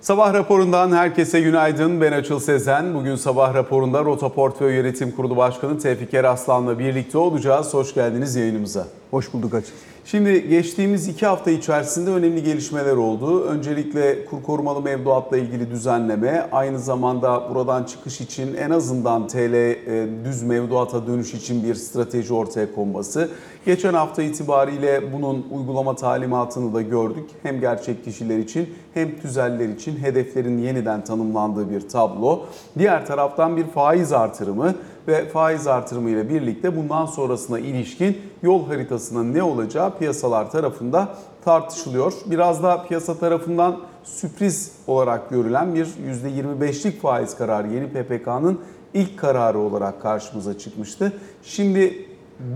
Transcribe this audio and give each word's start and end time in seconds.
Sabah 0.00 0.34
raporundan 0.34 0.92
herkese 0.92 1.40
günaydın. 1.40 2.00
Ben 2.00 2.12
Açıl 2.12 2.38
Sezen. 2.40 2.94
Bugün 2.94 3.16
sabah 3.16 3.54
raporunda 3.54 4.04
Rota 4.04 4.28
Portföy 4.28 4.74
Yönetim 4.74 5.12
Kurulu 5.12 5.36
Başkanı 5.36 5.78
Tevfik 5.78 6.14
Eraslan'la 6.14 6.78
birlikte 6.78 7.18
olacağız. 7.18 7.74
Hoş 7.74 7.94
geldiniz 7.94 8.36
yayınımıza. 8.36 8.86
Hoş 9.10 9.32
bulduk 9.32 9.54
Açıl. 9.54 9.72
Şimdi 10.10 10.48
geçtiğimiz 10.48 11.08
iki 11.08 11.26
hafta 11.26 11.50
içerisinde 11.50 12.10
önemli 12.10 12.42
gelişmeler 12.42 12.96
oldu. 12.96 13.44
Öncelikle 13.44 14.24
kur 14.24 14.42
korumalı 14.42 14.82
mevduatla 14.82 15.36
ilgili 15.36 15.70
düzenleme, 15.70 16.48
aynı 16.52 16.78
zamanda 16.78 17.54
buradan 17.54 17.84
çıkış 17.84 18.20
için 18.20 18.54
en 18.54 18.70
azından 18.70 19.28
TL 19.28 19.54
e, 19.54 19.76
düz 20.24 20.42
mevduata 20.42 21.06
dönüş 21.06 21.34
için 21.34 21.64
bir 21.64 21.74
strateji 21.74 22.34
ortaya 22.34 22.74
konması. 22.74 23.28
Geçen 23.66 23.94
hafta 23.94 24.22
itibariyle 24.22 25.12
bunun 25.12 25.46
uygulama 25.50 25.96
talimatını 25.96 26.74
da 26.74 26.82
gördük. 26.82 27.30
Hem 27.42 27.60
gerçek 27.60 28.04
kişiler 28.04 28.38
için 28.38 28.74
hem 28.94 29.18
tüzeller 29.20 29.68
için 29.68 29.96
hedeflerin 29.96 30.58
yeniden 30.58 31.04
tanımlandığı 31.04 31.70
bir 31.70 31.88
tablo. 31.88 32.40
Diğer 32.78 33.06
taraftan 33.06 33.56
bir 33.56 33.64
faiz 33.64 34.12
artırımı 34.12 34.74
ve 35.08 35.28
faiz 35.28 35.66
artırımı 35.66 36.10
ile 36.10 36.28
birlikte 36.28 36.76
bundan 36.76 37.06
sonrasına 37.06 37.58
ilişkin 37.58 38.18
yol 38.42 38.66
haritasının 38.66 39.34
ne 39.34 39.42
olacağı 39.42 39.98
piyasalar 39.98 40.50
tarafında 40.50 41.08
tartışılıyor. 41.44 42.12
Biraz 42.26 42.62
da 42.62 42.82
piyasa 42.82 43.18
tarafından 43.18 43.76
sürpriz 44.04 44.72
olarak 44.86 45.30
görülen 45.30 45.74
bir 45.74 45.86
%25'lik 45.86 47.00
faiz 47.00 47.36
kararı 47.36 47.68
yeni 47.68 47.88
PPK'nın 47.88 48.60
ilk 48.94 49.18
kararı 49.18 49.58
olarak 49.58 50.02
karşımıza 50.02 50.58
çıkmıştı. 50.58 51.12
Şimdi 51.42 52.06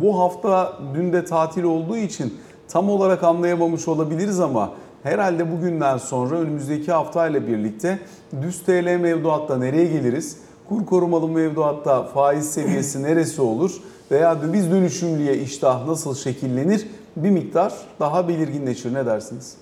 bu 0.03 0.21
hafta 0.21 0.79
dün 0.95 1.13
de 1.13 1.25
tatil 1.25 1.63
olduğu 1.63 1.97
için 1.97 2.39
tam 2.69 2.91
olarak 2.91 3.25
anlayamamış 3.25 3.89
olabiliriz 3.89 4.41
ama 4.41 4.73
herhalde 5.03 5.53
bugünden 5.53 5.99
sonra 5.99 6.37
önümüzdeki 6.37 6.93
hafta 6.93 7.27
ile 7.27 7.47
birlikte 7.47 7.99
düz 8.43 8.63
TL 8.63 8.99
mevduatta 9.01 9.57
nereye 9.57 9.85
geliriz? 9.85 10.39
Kur 10.73 10.87
korumalı 10.87 11.29
mevduatta 11.29 12.03
faiz 12.03 12.51
seviyesi 12.51 13.03
neresi 13.03 13.43
olur? 13.43 13.73
Veya 14.11 14.43
döviz 14.43 14.71
dönüşümlüye 14.71 15.39
iştah 15.39 15.87
nasıl 15.87 16.15
şekillenir? 16.15 16.87
Bir 17.17 17.31
miktar 17.31 17.75
daha 18.01 18.29
belirginleşir 18.29 18.95
ne 18.95 19.07
dersiniz? 19.07 19.55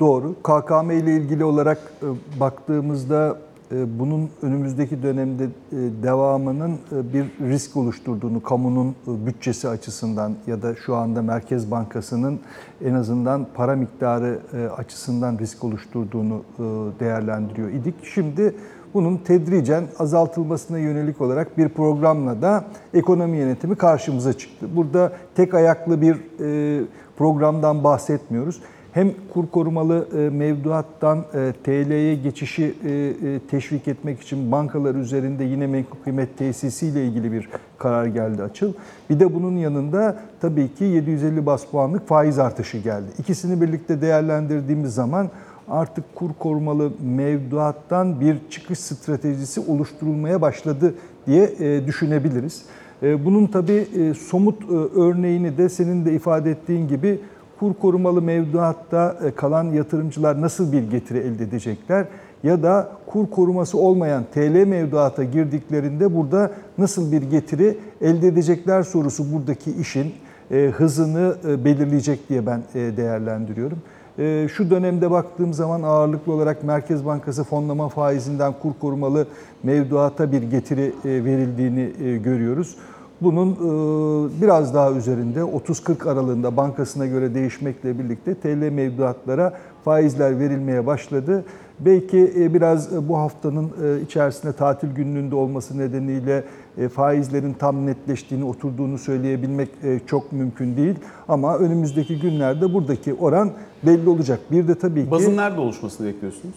Doğru. 0.00 0.34
KKM 0.34 0.90
ile 0.90 1.16
ilgili 1.16 1.44
olarak 1.44 1.78
e, 2.02 2.40
baktığımızda 2.40 3.38
e, 3.72 3.98
bunun 3.98 4.30
önümüzdeki 4.42 5.02
dönemde 5.02 5.44
e, 5.44 5.48
devamının 6.02 6.78
bir 6.90 7.24
risk 7.50 7.76
oluşturduğunu, 7.76 8.42
kamunun 8.42 8.94
bütçesi 9.06 9.68
açısından 9.68 10.34
ya 10.46 10.62
da 10.62 10.74
şu 10.74 10.96
anda 10.96 11.22
Merkez 11.22 11.70
Bankası'nın 11.70 12.40
en 12.84 12.94
azından 12.94 13.46
para 13.54 13.76
miktarı 13.76 14.40
açısından 14.76 15.38
risk 15.38 15.64
oluşturduğunu 15.64 16.42
değerlendiriyor 17.00 17.68
idik. 17.68 17.94
Şimdi 18.14 18.54
bunun 18.94 19.16
tedricen 19.16 19.84
azaltılmasına 19.98 20.78
yönelik 20.78 21.20
olarak 21.20 21.58
bir 21.58 21.68
programla 21.68 22.42
da 22.42 22.64
ekonomi 22.94 23.36
yönetimi 23.36 23.76
karşımıza 23.76 24.32
çıktı. 24.32 24.66
Burada 24.76 25.12
tek 25.34 25.54
ayaklı 25.54 26.00
bir 26.00 26.16
programdan 27.16 27.84
bahsetmiyoruz 27.84 28.60
hem 28.94 29.12
kur 29.32 29.46
korumalı 29.46 30.08
e, 30.16 30.30
mevduattan 30.30 31.24
e, 31.34 31.52
TL'ye 31.64 32.14
geçişi 32.14 32.74
e, 32.84 33.40
teşvik 33.50 33.88
etmek 33.88 34.20
için 34.20 34.52
bankalar 34.52 34.94
üzerinde 34.94 35.44
yine 35.44 35.66
menkul 35.66 35.98
kıymet 36.04 36.38
tesisi 36.38 36.86
ilgili 36.86 37.32
bir 37.32 37.48
karar 37.78 38.06
geldi 38.06 38.42
açıl. 38.42 38.72
Bir 39.10 39.20
de 39.20 39.34
bunun 39.34 39.56
yanında 39.56 40.16
tabii 40.40 40.74
ki 40.74 40.84
750 40.84 41.46
bas 41.46 41.66
puanlık 41.66 42.08
faiz 42.08 42.38
artışı 42.38 42.78
geldi. 42.78 43.06
İkisini 43.18 43.60
birlikte 43.60 44.00
değerlendirdiğimiz 44.00 44.94
zaman 44.94 45.30
artık 45.68 46.04
kur 46.14 46.30
korumalı 46.38 46.90
mevduattan 47.16 48.20
bir 48.20 48.36
çıkış 48.50 48.78
stratejisi 48.78 49.60
oluşturulmaya 49.60 50.40
başladı 50.40 50.94
diye 51.26 51.50
düşünebiliriz. 51.86 52.62
Bunun 53.02 53.46
tabii 53.46 53.86
somut 54.28 54.70
örneğini 54.96 55.58
de 55.58 55.68
senin 55.68 56.04
de 56.04 56.12
ifade 56.12 56.50
ettiğin 56.50 56.88
gibi 56.88 57.20
kur 57.64 57.74
korumalı 57.74 58.22
mevduatta 58.22 59.16
e, 59.24 59.30
kalan 59.30 59.64
yatırımcılar 59.64 60.40
nasıl 60.40 60.72
bir 60.72 60.90
getiri 60.90 61.18
elde 61.18 61.44
edecekler? 61.44 62.06
Ya 62.42 62.62
da 62.62 62.90
kur 63.06 63.30
koruması 63.30 63.78
olmayan 63.78 64.24
TL 64.34 64.66
mevduata 64.66 65.24
girdiklerinde 65.24 66.16
burada 66.16 66.50
nasıl 66.78 67.12
bir 67.12 67.22
getiri 67.22 67.78
elde 68.00 68.28
edecekler 68.28 68.82
sorusu 68.82 69.32
buradaki 69.32 69.72
işin 69.72 70.12
e, 70.50 70.72
hızını 70.76 71.36
e, 71.48 71.64
belirleyecek 71.64 72.28
diye 72.28 72.46
ben 72.46 72.62
değerlendiriyorum. 72.74 73.78
Şu 74.48 74.70
dönemde 74.70 75.10
baktığım 75.10 75.54
zaman 75.54 75.82
ağırlıklı 75.82 76.32
olarak 76.32 76.64
Merkez 76.64 77.06
Bankası 77.06 77.44
fonlama 77.44 77.88
faizinden 77.88 78.54
kur 78.62 78.72
korumalı 78.80 79.26
mevduata 79.62 80.32
bir 80.32 80.42
getiri 80.42 80.92
verildiğini 81.04 81.92
görüyoruz. 82.22 82.76
Bunun 83.20 83.52
e, 83.52 84.42
biraz 84.42 84.74
daha 84.74 84.92
üzerinde 84.92 85.40
30-40 85.40 86.10
aralığında 86.10 86.56
bankasına 86.56 87.06
göre 87.06 87.34
değişmekle 87.34 87.98
birlikte 87.98 88.34
TL 88.34 88.72
mevduatlara 88.72 89.52
faizler 89.84 90.38
verilmeye 90.38 90.86
başladı. 90.86 91.44
Belki 91.80 92.32
e, 92.36 92.54
biraz 92.54 93.08
bu 93.08 93.18
haftanın 93.18 93.70
e, 93.84 94.00
içerisinde 94.00 94.52
tatil 94.52 94.94
günlüğünde 94.94 95.34
olması 95.34 95.78
nedeniyle 95.78 96.44
faizlerin 96.94 97.52
tam 97.52 97.86
netleştiğini, 97.86 98.44
oturduğunu 98.44 98.98
söyleyebilmek 98.98 99.68
çok 100.06 100.32
mümkün 100.32 100.76
değil. 100.76 100.94
Ama 101.28 101.58
önümüzdeki 101.58 102.20
günlerde 102.20 102.74
buradaki 102.74 103.14
oran 103.14 103.50
belli 103.82 104.08
olacak. 104.08 104.40
Bir 104.50 104.68
de 104.68 104.74
tabii 104.74 105.04
ki... 105.04 105.10
Bazın 105.10 105.36
nerede 105.36 105.60
oluşmasını 105.60 106.06
bekliyorsunuz? 106.06 106.54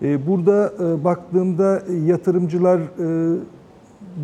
Burada 0.00 0.72
baktığımda 1.04 1.82
yatırımcılar 2.06 2.80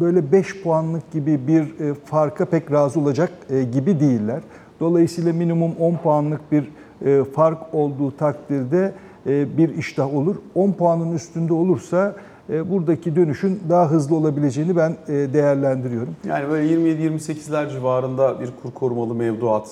böyle 0.01 0.33
5 0.33 0.63
puanlık 0.63 1.13
gibi 1.13 1.47
bir 1.47 1.81
e, 1.81 1.95
farka 1.95 2.45
pek 2.45 2.73
razı 2.73 3.01
olacak 3.01 3.33
e, 3.51 3.63
gibi 3.63 4.01
değiller. 4.01 4.41
Dolayısıyla 4.81 5.33
minimum 5.33 5.73
10 5.81 5.97
puanlık 5.97 6.41
bir 6.53 6.69
e, 7.05 7.25
fark 7.25 7.75
olduğu 7.75 8.17
takdirde 8.17 8.93
bir 9.27 9.77
iştah 9.77 10.15
olur. 10.15 10.37
10 10.55 10.73
puanın 10.73 11.13
üstünde 11.13 11.53
olursa 11.53 12.15
buradaki 12.51 13.17
dönüşün 13.17 13.61
daha 13.69 13.91
hızlı 13.91 14.17
olabileceğini 14.17 14.77
ben 14.77 14.97
değerlendiriyorum. 15.09 16.17
Yani 16.29 16.51
böyle 16.51 16.75
27-28'ler 16.75 17.71
civarında 17.71 18.41
bir 18.41 18.51
kur 18.63 18.71
korumalı 18.75 19.15
mevduat 19.15 19.71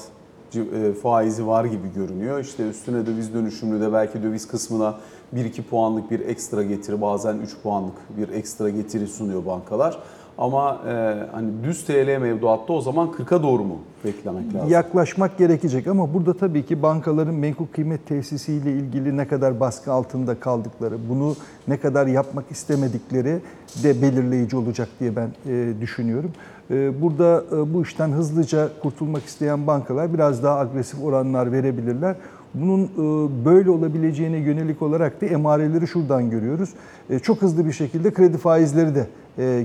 faizi 1.03 1.47
var 1.47 1.65
gibi 1.65 1.93
görünüyor. 1.94 2.41
İşte 2.41 2.69
üstüne 2.69 3.06
döviz 3.06 3.34
dönüşümlü 3.34 3.81
de 3.81 3.93
belki 3.93 4.22
döviz 4.22 4.49
kısmına 4.49 4.94
1-2 5.34 5.62
puanlık 5.62 6.11
bir 6.11 6.21
ekstra 6.21 6.62
getiri 6.62 7.00
bazen 7.00 7.39
3 7.39 7.56
puanlık 7.62 7.94
bir 8.19 8.28
ekstra 8.28 8.71
getiri 8.71 9.06
sunuyor 9.06 9.47
bankalar. 9.47 9.99
Ama 10.38 10.81
e, 10.88 11.15
hani 11.32 11.49
düz 11.65 11.84
TL 11.84 12.19
mevduatta 12.21 12.72
o 12.72 12.81
zaman 12.81 13.09
40'a 13.09 13.43
doğru 13.43 13.65
mu 13.65 13.78
beklemek 14.04 14.54
lazım? 14.54 14.71
Yaklaşmak 14.71 15.38
gerekecek 15.38 15.87
ama 15.87 16.15
burada 16.15 16.34
tabii 16.34 16.66
ki 16.66 16.82
bankaların 16.82 17.34
menkul 17.34 17.66
kıymet 17.66 18.06
tesisiyle 18.06 18.72
ilgili 18.72 19.16
ne 19.16 19.28
kadar 19.28 19.60
baskı 19.60 19.93
altında 19.93 20.41
kaldıkları, 20.41 20.94
bunu 21.09 21.37
ne 21.69 21.77
kadar 21.77 22.06
yapmak 22.06 22.44
istemedikleri 22.50 23.38
de 23.82 24.03
belirleyici 24.03 24.56
olacak 24.56 24.88
diye 25.00 25.16
ben 25.16 25.28
e, 25.48 25.81
düşünüyorum. 25.81 26.31
E, 26.71 27.03
burada 27.03 27.44
e, 27.53 27.75
bu 27.75 27.82
işten 27.82 28.09
hızlıca 28.09 28.69
kurtulmak 28.82 29.25
isteyen 29.25 29.66
bankalar 29.66 30.15
biraz 30.15 30.43
daha 30.43 30.59
agresif 30.59 31.03
oranlar 31.03 31.53
verebilirler. 31.53 32.16
Bunun 32.54 32.84
e, 32.84 33.44
böyle 33.44 33.71
olabileceğine 33.71 34.37
yönelik 34.37 34.82
olarak 34.82 35.21
da 35.21 35.27
emareleri 35.27 35.87
şuradan 35.87 36.31
görüyoruz. 36.31 36.71
E, 37.10 37.19
çok 37.19 37.43
hızlı 37.43 37.66
bir 37.66 37.72
şekilde 37.72 38.12
kredi 38.12 38.38
faizleri 38.38 38.94
de 38.94 39.06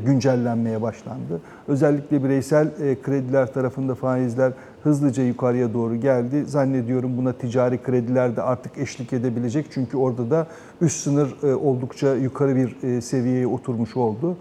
güncellenmeye 0.06 0.82
başlandı. 0.82 1.42
Özellikle 1.68 2.24
bireysel 2.24 2.70
krediler 3.04 3.54
tarafında 3.54 3.96
faizler 3.96 4.54
hızlıca 4.84 5.24
yukarıya 5.24 5.74
doğru 5.74 5.96
geldi. 5.96 6.46
Zannediyorum 6.46 7.18
buna 7.18 7.34
ticari 7.34 7.84
krediler 7.84 8.36
de 8.36 8.42
artık 8.42 8.78
eşlik 8.78 9.14
edebilecek. 9.14 9.66
Çünkü 9.74 9.98
orada 9.98 10.30
da 10.30 10.48
üst 10.82 11.00
sınır 11.04 11.36
oldukça 11.44 12.16
yukarı 12.16 12.56
bir 12.56 13.02
seviyeye 13.02 13.48
oturmuş 13.48 13.98
oldu. 13.98 14.38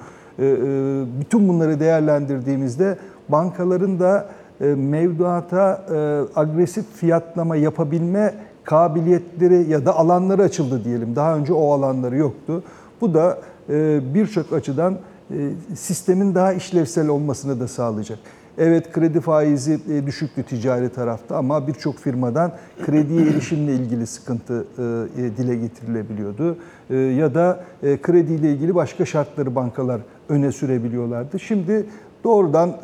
Bütün 1.20 1.48
bunları 1.48 1.80
değerlendirdiğimizde 1.80 2.98
bankaların 3.28 4.00
da 4.00 4.28
e, 4.62 4.66
mevduata 4.66 5.84
e, 5.94 6.38
agresif 6.40 6.84
fiyatlama 6.94 7.56
yapabilme 7.56 8.34
kabiliyetleri 8.64 9.70
ya 9.70 9.86
da 9.86 9.96
alanları 9.96 10.42
açıldı 10.42 10.84
diyelim. 10.84 11.16
Daha 11.16 11.36
önce 11.36 11.52
o 11.52 11.72
alanları 11.72 12.16
yoktu. 12.16 12.62
Bu 13.00 13.14
da 13.14 13.38
e, 13.70 14.00
birçok 14.14 14.52
açıdan 14.52 14.96
sistemin 15.74 16.34
daha 16.34 16.52
işlevsel 16.52 17.08
olmasını 17.08 17.60
da 17.60 17.68
sağlayacak. 17.68 18.18
Evet 18.58 18.92
kredi 18.92 19.20
faizi 19.20 20.06
düşüktü 20.06 20.42
ticari 20.42 20.88
tarafta 20.88 21.36
ama 21.36 21.66
birçok 21.68 21.98
firmadan 21.98 22.52
krediye 22.86 23.22
erişimle 23.22 23.74
ilgili 23.74 24.06
sıkıntı 24.06 24.66
dile 25.36 25.56
getirilebiliyordu. 25.56 26.56
Ya 27.18 27.34
da 27.34 27.64
krediyle 28.02 28.52
ilgili 28.52 28.74
başka 28.74 29.04
şartları 29.04 29.54
bankalar 29.54 30.00
öne 30.28 30.52
sürebiliyorlardı. 30.52 31.40
Şimdi 31.40 31.86
doğrudan 32.24 32.68
e, 32.68 32.74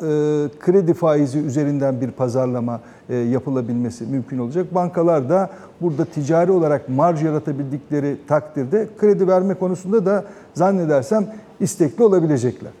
kredi 0.59 0.93
faizi 0.93 1.39
üzerinden 1.39 2.01
bir 2.01 2.11
pazarlama 2.11 2.81
e, 3.09 3.15
yapılabilmesi 3.15 4.05
mümkün 4.05 4.39
olacak. 4.39 4.75
Bankalar 4.75 5.29
da 5.29 5.49
burada 5.81 6.05
ticari 6.05 6.51
olarak 6.51 6.89
marj 6.89 7.23
yaratabildikleri 7.23 8.17
takdirde 8.27 8.87
kredi 8.99 9.27
verme 9.27 9.53
konusunda 9.53 10.05
da 10.05 10.23
zannedersem 10.53 11.27
istekli 11.59 12.03
olabilecekler. 12.03 12.71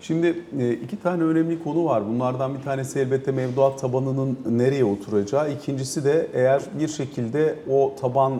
Şimdi 0.00 0.44
e, 0.58 0.72
iki 0.72 1.02
tane 1.02 1.22
önemli 1.22 1.62
konu 1.62 1.84
var. 1.84 2.08
Bunlardan 2.08 2.54
bir 2.54 2.62
tanesi 2.62 2.98
elbette 2.98 3.32
mevduat 3.32 3.80
tabanının 3.80 4.38
nereye 4.50 4.84
oturacağı. 4.84 5.52
İkincisi 5.52 6.04
de 6.04 6.28
eğer 6.34 6.62
bir 6.78 6.88
şekilde 6.88 7.58
o 7.70 7.94
taban 8.00 8.32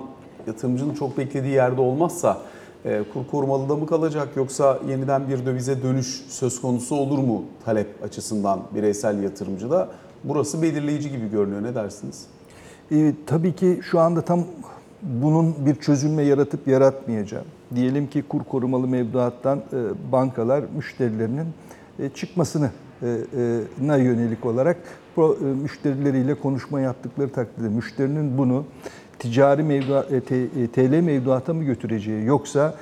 yatırımcının 0.47 0.95
çok 0.95 1.19
beklediği 1.19 1.53
yerde 1.53 1.81
olmazsa 1.81 2.39
e, 2.85 3.03
kur 3.13 3.27
korumalıda 3.31 3.77
mı 3.77 3.87
kalacak 3.87 4.29
yoksa 4.37 4.79
yeniden 4.89 5.29
bir 5.29 5.47
dövize 5.47 5.83
dönüş 5.83 6.25
söz 6.29 6.61
konusu 6.61 6.97
olur 6.97 7.19
mu 7.19 7.45
talep 7.65 8.05
açısından 8.05 8.61
bireysel 8.75 9.23
yatırımcıda? 9.23 9.89
Burası 10.25 10.63
belirleyici 10.63 11.11
gibi 11.11 11.31
görünüyor. 11.31 11.63
Ne 11.63 11.75
dersiniz? 11.75 12.27
E, 12.91 13.13
tabii 13.27 13.53
ki 13.53 13.81
şu 13.91 14.01
anda 14.01 14.21
tam 14.23 14.45
bunun 15.03 15.55
bir 15.67 15.75
çözülme 15.75 16.23
yaratıp 16.23 16.69
yaratmayacağı. 16.69 17.45
Diyelim 17.77 18.07
ki 18.07 18.23
kur 18.23 18.45
korumalı 18.45 18.89
mevduattan 18.89 19.59
e, 19.59 20.13
bankalar 20.13 20.65
müşterilerinin 20.77 21.47
e, 21.99 22.09
çıkmasını 22.09 22.71
e, 23.03 23.17
na 23.81 23.97
yönelik 23.97 24.47
olarak 24.47 24.77
müşterileriyle 25.63 26.35
konuşma 26.35 26.81
yaptıkları 26.81 27.33
takdirde 27.33 27.69
müşterinin 27.69 28.39
bunu 28.39 28.65
ticari 29.19 29.63
mevduat, 29.63 30.09
TL 30.73 31.01
mevduata 31.01 31.55
mı 31.55 31.65
götüreceği 31.65 32.25
yoksa 32.25 32.75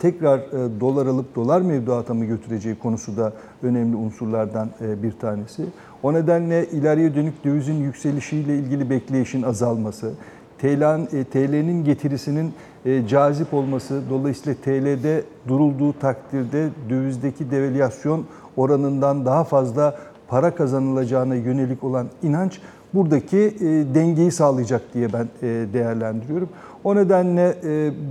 tekrar 0.00 0.40
dolar 0.80 1.06
alıp 1.06 1.34
dolar 1.34 1.60
mevduata 1.60 2.14
mı 2.14 2.24
götüreceği 2.24 2.74
konusu 2.74 3.16
da 3.16 3.32
önemli 3.62 3.96
unsurlardan 3.96 4.70
bir 4.80 5.12
tanesi. 5.12 5.64
O 6.02 6.14
nedenle 6.14 6.66
ileriye 6.66 7.14
dönük 7.14 7.44
dövizin 7.44 7.74
yükselişiyle 7.74 8.58
ilgili 8.58 8.90
bekleyişin 8.90 9.42
azalması, 9.42 10.12
TL'nin 10.60 11.80
e, 11.80 11.82
getirisinin 11.82 12.52
e, 12.84 13.06
cazip 13.06 13.54
olması, 13.54 14.02
dolayısıyla 14.10 14.54
TL'de 14.64 15.24
durulduğu 15.48 15.92
takdirde 15.92 16.68
dövizdeki 16.90 17.50
devalüasyon 17.50 18.24
oranından 18.56 19.24
daha 19.24 19.44
fazla 19.44 19.98
para 20.28 20.54
kazanılacağına 20.54 21.34
yönelik 21.34 21.84
olan 21.84 22.06
inanç 22.22 22.60
buradaki 22.94 23.38
e, 23.38 23.94
dengeyi 23.94 24.30
sağlayacak 24.30 24.82
diye 24.94 25.12
ben 25.12 25.28
değerlendiriyorum. 25.72 26.48
O 26.84 26.96
nedenle 26.96 27.54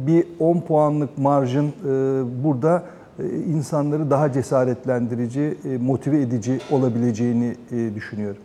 bir 0.07 0.25
10 0.40 0.62
puanlık 0.62 1.18
marjın 1.18 1.72
burada 2.44 2.84
insanları 3.48 4.10
daha 4.10 4.31
cesaretlendirici, 4.31 5.57
motive 5.81 6.22
edici 6.22 6.60
olabileceğini 6.72 7.56
düşünüyorum. 7.95 8.42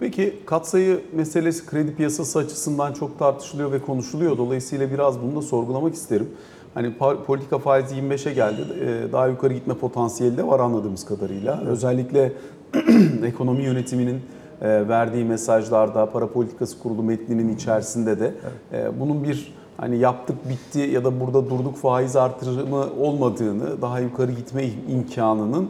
Peki 0.00 0.36
katsayı 0.46 1.00
meselesi 1.12 1.66
kredi 1.66 1.94
piyasası 1.94 2.38
açısından 2.38 2.92
çok 2.92 3.18
tartışılıyor 3.18 3.72
ve 3.72 3.78
konuşuluyor. 3.78 4.38
Dolayısıyla 4.38 4.90
biraz 4.90 5.22
bunu 5.22 5.36
da 5.36 5.42
sorgulamak 5.42 5.94
isterim. 5.94 6.28
Hani 6.74 6.92
politika 7.26 7.58
faizi 7.58 7.94
25'e 7.94 8.32
geldi. 8.32 8.62
Ee, 8.80 9.12
Daha 9.12 9.26
yukarı 9.26 9.54
gitme 9.54 9.74
potansiyeli 9.74 10.36
de 10.36 10.46
var 10.46 10.60
anladığımız 10.60 11.04
kadarıyla. 11.04 11.60
Özellikle 11.66 12.32
ekonomi 13.24 13.62
yönetiminin 13.62 14.20
e, 14.62 14.88
verdiği 14.88 15.24
mesajlarda, 15.24 16.10
para 16.10 16.26
politikası 16.26 16.78
kurulu 16.78 17.02
metninin 17.02 17.54
içerisinde 17.54 18.20
de 18.20 18.34
e, 18.72 19.00
bunun 19.00 19.24
bir 19.24 19.54
hani 19.76 19.98
yaptık 19.98 20.36
bitti 20.48 20.78
ya 20.78 21.04
da 21.04 21.20
burada 21.20 21.50
durduk 21.50 21.76
faiz 21.76 22.16
artırımı 22.16 22.86
olmadığını, 23.00 23.82
daha 23.82 24.00
yukarı 24.00 24.32
gitme 24.32 24.64
imkanının 24.88 25.68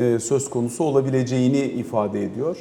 e, 0.00 0.18
söz 0.18 0.50
konusu 0.50 0.84
olabileceğini 0.84 1.58
ifade 1.58 2.24
ediyor. 2.24 2.56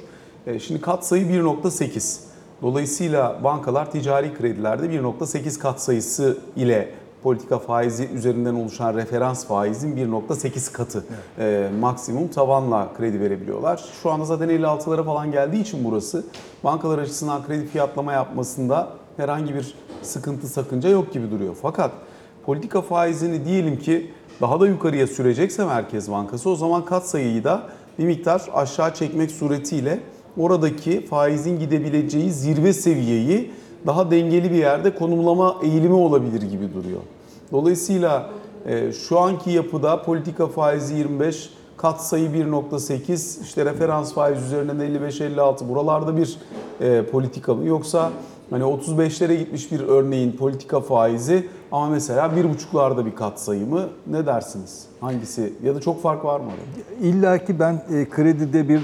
E, 0.47 0.59
Şimdi 0.59 0.81
katsayı 0.81 1.25
1.8. 1.25 2.19
Dolayısıyla 2.61 3.39
bankalar 3.43 3.91
ticari 3.91 4.33
kredilerde 4.33 4.85
1.8 4.85 5.59
katsayısı 5.59 6.37
ile 6.55 6.89
politika 7.23 7.59
faizi 7.59 8.09
üzerinden 8.13 8.53
oluşan 8.55 8.93
referans 8.93 9.45
faizin 9.45 9.97
1.8 9.97 10.71
katı 10.71 11.05
e, 11.39 11.69
maksimum 11.79 12.27
tavanla 12.27 12.89
kredi 12.97 13.19
verebiliyorlar. 13.19 13.83
Şu 14.03 14.11
anda 14.11 14.25
zaten 14.25 14.49
56'lara 14.49 15.05
falan 15.05 15.31
geldiği 15.31 15.61
için 15.61 15.83
burası 15.83 16.25
bankalar 16.63 16.97
açısından 16.97 17.43
kredi 17.43 17.65
fiyatlama 17.65 18.13
yapmasında 18.13 18.89
herhangi 19.17 19.55
bir 19.55 19.75
sıkıntı 20.01 20.47
sakınca 20.47 20.89
yok 20.89 21.13
gibi 21.13 21.31
duruyor. 21.31 21.55
Fakat 21.61 21.91
politika 22.45 22.81
faizini 22.81 23.45
diyelim 23.45 23.79
ki 23.79 24.11
daha 24.41 24.59
da 24.59 24.67
yukarıya 24.67 25.07
sürecekse 25.07 25.65
Merkez 25.65 26.11
Bankası 26.11 26.49
o 26.49 26.55
zaman 26.55 26.85
katsayıyı 26.85 27.43
da 27.43 27.63
bir 27.99 28.05
miktar 28.05 28.41
aşağı 28.53 28.93
çekmek 28.93 29.31
suretiyle 29.31 29.99
oradaki 30.37 31.05
faizin 31.05 31.59
gidebileceği 31.59 32.31
zirve 32.31 32.73
seviyeyi 32.73 33.51
daha 33.87 34.11
dengeli 34.11 34.51
bir 34.51 34.55
yerde 34.55 34.95
konumlama 34.95 35.55
eğilimi 35.63 35.93
olabilir 35.93 36.41
gibi 36.41 36.73
duruyor. 36.73 37.01
Dolayısıyla 37.51 38.29
e, 38.65 38.91
şu 38.91 39.19
anki 39.19 39.51
yapıda 39.51 40.03
politika 40.03 40.47
faizi 40.47 40.95
25, 40.95 41.49
katsayı 41.77 42.29
1.8, 42.29 43.43
işte 43.43 43.65
referans 43.65 44.13
faiz 44.13 44.43
üzerinden 44.43 44.79
55-56 44.79 45.69
buralarda 45.69 46.17
bir 46.17 46.37
e, 46.81 47.05
politika 47.05 47.53
mı 47.53 47.65
yoksa 47.65 48.11
hani 48.49 48.63
35'lere 48.63 49.35
gitmiş 49.35 49.71
bir 49.71 49.79
örneğin 49.79 50.31
politika 50.31 50.79
faizi 50.79 51.47
ama 51.71 51.89
mesela 51.89 52.25
1.5'larda 52.25 53.05
bir 53.05 53.15
katsayı 53.15 53.67
mı 53.67 53.89
ne 54.07 54.25
dersiniz? 54.25 54.85
Hangisi 55.01 55.53
ya 55.63 55.75
da 55.75 55.81
çok 55.81 56.01
fark 56.01 56.25
var 56.25 56.39
mı 56.39 56.45
arada? 56.45 57.07
İlla 57.07 57.37
ki 57.45 57.59
ben 57.59 57.83
e, 57.93 58.09
kredide 58.09 58.69
bir 58.69 58.81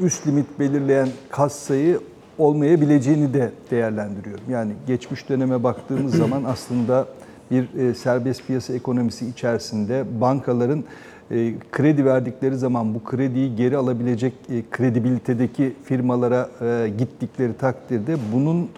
üst 0.00 0.26
limit 0.26 0.58
belirleyen 0.58 1.08
kas 1.30 1.52
sayı 1.54 2.00
olmayabileceğini 2.38 3.34
de 3.34 3.50
değerlendiriyorum. 3.70 4.44
Yani 4.50 4.72
geçmiş 4.86 5.28
döneme 5.28 5.62
baktığımız 5.62 6.14
zaman 6.16 6.44
aslında 6.44 7.06
bir 7.50 7.74
e, 7.78 7.94
serbest 7.94 8.46
piyasa 8.46 8.74
ekonomisi 8.74 9.26
içerisinde 9.26 10.04
bankaların 10.20 10.84
e, 11.30 11.54
kredi 11.72 12.04
verdikleri 12.04 12.56
zaman 12.56 12.94
bu 12.94 13.04
krediyi 13.04 13.56
geri 13.56 13.76
alabilecek 13.76 14.32
e, 14.50 14.62
kredibilitedeki 14.70 15.72
firmalara 15.84 16.48
gittikleri 16.88 17.54
takdirde 17.54 18.16
bunun 18.32 18.68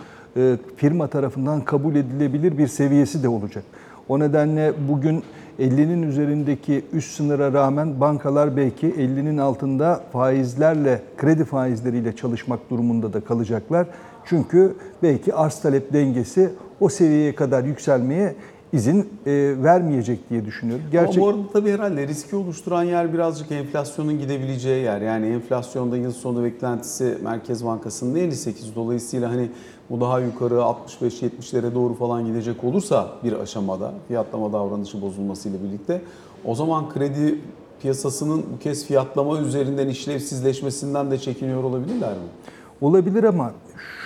firma 0.77 1.07
tarafından 1.07 1.61
kabul 1.61 1.95
edilebilir 1.95 2.59
bir 2.59 2.67
seviyesi 2.69 3.23
de 3.23 3.29
olacak. 3.29 3.65
O 4.13 4.19
nedenle 4.19 4.73
bugün 4.89 5.23
50'nin 5.61 6.03
üzerindeki 6.03 6.85
üst 6.93 7.17
sınıra 7.17 7.53
rağmen 7.53 8.01
bankalar 8.01 8.57
belki 8.57 8.87
50'nin 8.87 9.39
altında 9.39 10.01
faizlerle, 10.13 11.03
kredi 11.17 11.45
faizleriyle 11.45 12.17
çalışmak 12.17 12.71
durumunda 12.71 13.13
da 13.13 13.21
kalacaklar. 13.21 13.87
Çünkü 14.25 14.75
belki 15.03 15.35
arz 15.35 15.61
talep 15.61 15.93
dengesi 15.93 16.51
o 16.81 16.89
seviyeye 16.89 17.35
kadar 17.35 17.65
yükselmeye 17.65 18.35
izin 18.73 19.01
e, 19.27 19.55
vermeyecek 19.63 20.31
diye 20.31 20.45
düşünüyorum. 20.45 20.85
Ama 20.99 21.17
bu 21.17 21.29
arada 21.29 21.43
tabii 21.53 21.71
herhalde 21.71 22.09
riski 22.09 22.37
oluşturan 22.37 22.83
yer 22.83 23.13
birazcık 23.13 23.53
enflasyonun 23.53 24.19
gidebileceği 24.19 24.85
yer. 24.85 25.01
Yani 25.01 25.27
enflasyonda 25.27 25.97
yıl 25.97 26.13
sonu 26.13 26.45
beklentisi 26.45 27.19
Merkez 27.23 27.65
Bankası'nın 27.65 28.15
58. 28.15 28.77
Dolayısıyla 28.77 29.31
hani 29.31 29.49
bu 29.91 30.01
daha 30.01 30.21
yukarı 30.21 30.55
65-70'lere 30.55 31.75
doğru 31.75 31.95
falan 31.95 32.27
gidecek 32.27 32.65
olursa 32.65 33.09
bir 33.25 33.33
aşamada 33.33 33.93
fiyatlama 34.09 34.53
davranışı 34.53 35.03
bozulmasıyla 35.03 35.59
birlikte 35.63 36.03
o 36.45 36.55
zaman 36.55 36.89
kredi 36.91 37.39
piyasasının 37.83 38.45
bu 38.55 38.59
kez 38.59 38.87
fiyatlama 38.87 39.39
üzerinden 39.39 39.89
işlevsizleşmesinden 39.89 41.11
de 41.11 41.19
çekiniyor 41.19 41.65
olabilirler 41.65 42.13
mi? 42.13 42.29
Olabilir 42.81 43.25
ama 43.25 43.53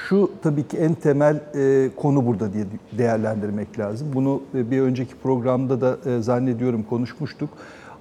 şu 0.09 0.31
tabii 0.43 0.69
ki 0.69 0.77
en 0.77 0.95
temel 0.95 1.41
e, 1.55 1.91
konu 1.97 2.27
burada 2.27 2.53
diye 2.53 2.65
değerlendirmek 2.99 3.79
lazım. 3.79 4.09
Bunu 4.15 4.43
e, 4.55 4.71
bir 4.71 4.81
önceki 4.81 5.15
programda 5.15 5.81
da 5.81 6.11
e, 6.11 6.23
zannediyorum 6.23 6.83
konuşmuştuk. 6.83 7.51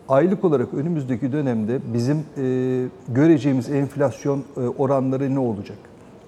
Aylık 0.09 0.43
olarak 0.43 0.73
önümüzdeki 0.73 1.31
dönemde 1.31 1.79
bizim 1.93 2.23
göreceğimiz 3.07 3.69
enflasyon 3.69 4.43
oranları 4.77 5.35
ne 5.35 5.39
olacak? 5.39 5.77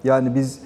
Yani 0.04 0.34
biz 0.34 0.60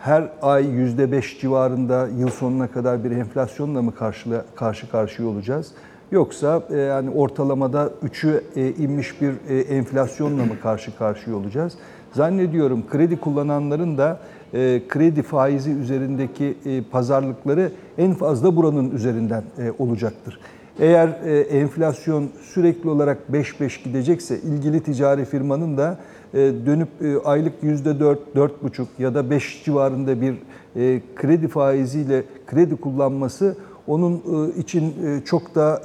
her 0.00 0.28
ay 0.42 0.64
%5 0.64 1.40
civarında 1.40 2.08
yıl 2.18 2.30
sonuna 2.30 2.66
kadar 2.70 3.04
bir 3.04 3.10
enflasyonla 3.10 3.82
mı 3.82 3.94
karşı, 3.94 4.42
karşı 4.54 4.90
karşıya 4.90 5.28
olacağız? 5.28 5.72
Yoksa 6.10 6.62
e, 6.70 6.76
yani 6.76 7.10
ortalamada 7.10 7.90
3'ü 8.04 8.42
e, 8.56 8.68
inmiş 8.68 9.20
bir 9.20 9.34
e, 9.48 9.60
enflasyonla 9.60 10.44
mı 10.44 10.60
karşı 10.62 10.98
karşıya 10.98 11.36
olacağız? 11.36 11.72
Zannediyorum 12.12 12.84
kredi 12.90 13.20
kullananların 13.20 13.98
da 13.98 14.20
e, 14.54 14.82
kredi 14.88 15.22
faizi 15.22 15.70
üzerindeki 15.70 16.56
e, 16.66 16.82
pazarlıkları 16.82 17.72
en 17.98 18.14
fazla 18.14 18.56
buranın 18.56 18.90
üzerinden 18.90 19.42
e, 19.58 19.72
olacaktır. 19.78 20.40
Eğer 20.78 21.08
e, 21.24 21.40
enflasyon 21.40 22.28
sürekli 22.42 22.88
olarak 22.88 23.18
5-5 23.32 23.84
gidecekse 23.84 24.38
ilgili 24.38 24.80
ticari 24.80 25.24
firmanın 25.24 25.76
da 25.76 25.98
e, 26.36 26.66
dönüp 26.66 26.88
e, 27.02 27.18
aylık 27.24 27.62
%4, 27.62 28.16
4,5 28.36 28.86
ya 28.98 29.14
da 29.14 29.30
5 29.30 29.64
civarında 29.64 30.20
bir 30.20 30.34
e, 30.76 31.00
kredi 31.16 31.48
faiziyle 31.48 32.22
kredi 32.46 32.76
kullanması 32.76 33.56
onun 33.86 34.22
için 34.58 34.94
çok 35.24 35.54
da 35.54 35.82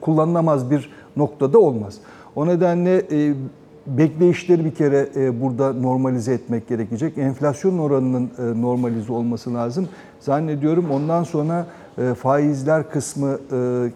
kullanılamaz 0.00 0.70
bir 0.70 0.90
noktada 1.16 1.58
olmaz. 1.58 1.98
O 2.36 2.46
nedenle 2.46 3.02
bekleyişleri 3.86 4.64
bir 4.64 4.74
kere 4.74 5.08
burada 5.40 5.72
normalize 5.72 6.32
etmek 6.32 6.68
gerekecek. 6.68 7.18
Enflasyon 7.18 7.78
oranının 7.78 8.30
normalize 8.62 9.12
olması 9.12 9.54
lazım. 9.54 9.88
Zannediyorum 10.20 10.90
ondan 10.90 11.24
sonra 11.24 11.66
faizler 12.18 12.90
kısmı 12.90 13.38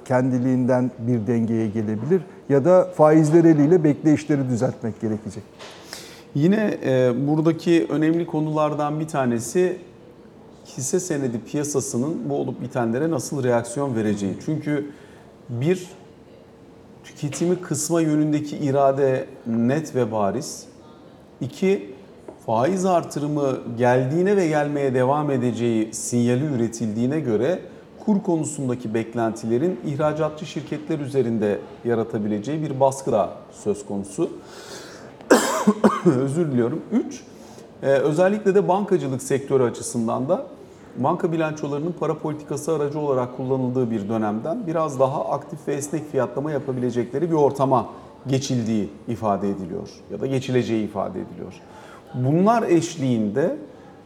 kendiliğinden 0.05 0.91
bir 0.99 1.27
dengeye 1.27 1.69
gelebilir 1.69 2.23
ya 2.49 2.65
da 2.65 2.85
faizler 2.85 3.45
eliyle 3.45 3.85
bekleyişleri 3.85 4.49
düzeltmek 4.49 5.01
gerekecek. 5.01 5.43
Yine 6.35 6.79
e, 6.85 7.13
buradaki 7.29 7.87
önemli 7.91 8.27
konulardan 8.27 9.01
bir 9.01 9.09
tanesi 9.09 9.79
hisse 10.67 11.01
senedi 11.01 11.41
piyasasının 11.41 12.31
bu 12.31 12.35
olup 12.35 12.63
bitenlere 12.63 13.11
nasıl 13.11 13.45
reaksiyon 13.45 13.97
vereceği. 13.97 14.37
Çünkü 14.45 14.91
bir 15.49 15.87
tüketimi 17.05 17.61
kısma 17.61 18.01
yönündeki 18.01 18.57
irade 18.57 19.27
net 19.47 19.95
ve 19.95 20.13
bariz. 20.13 20.65
İki, 21.41 21.95
faiz 22.47 22.85
artırımı 22.85 23.59
geldiğine 23.79 24.37
ve 24.37 24.49
gelmeye 24.49 24.95
devam 24.95 25.31
edeceği 25.31 25.95
sinyali 25.95 26.45
üretildiğine 26.45 27.21
göre 27.21 27.61
kur 28.07 28.23
konusundaki 28.23 28.95
beklentilerin 28.95 29.81
ihracatçı 29.87 30.47
şirketler 30.47 30.99
üzerinde 30.99 31.59
yaratabileceği 31.85 32.63
bir 32.63 32.81
baskı 32.81 33.13
da 33.13 33.31
söz 33.53 33.87
konusu. 33.87 34.31
Özür 36.07 36.53
diliyorum. 36.53 36.83
3. 36.93 37.23
özellikle 37.83 38.55
de 38.55 38.69
bankacılık 38.69 39.23
sektörü 39.23 39.63
açısından 39.63 40.29
da 40.29 40.47
banka 40.97 41.33
bilançolarının 41.33 41.95
para 42.01 42.19
politikası 42.19 42.73
aracı 42.73 42.99
olarak 42.99 43.37
kullanıldığı 43.37 43.91
bir 43.91 44.09
dönemden 44.09 44.67
biraz 44.67 45.01
daha 45.01 45.29
aktif 45.29 45.69
ve 45.69 45.75
esnek 45.75 46.11
fiyatlama 46.11 46.51
yapabilecekleri 46.51 47.31
bir 47.31 47.37
ortama 47.37 47.87
geçildiği 48.27 48.91
ifade 49.09 49.51
ediliyor 49.51 49.89
ya 50.13 50.21
da 50.21 50.27
geçileceği 50.27 50.85
ifade 50.85 51.21
ediliyor. 51.21 51.53
Bunlar 52.15 52.63
eşliğinde 52.63 53.57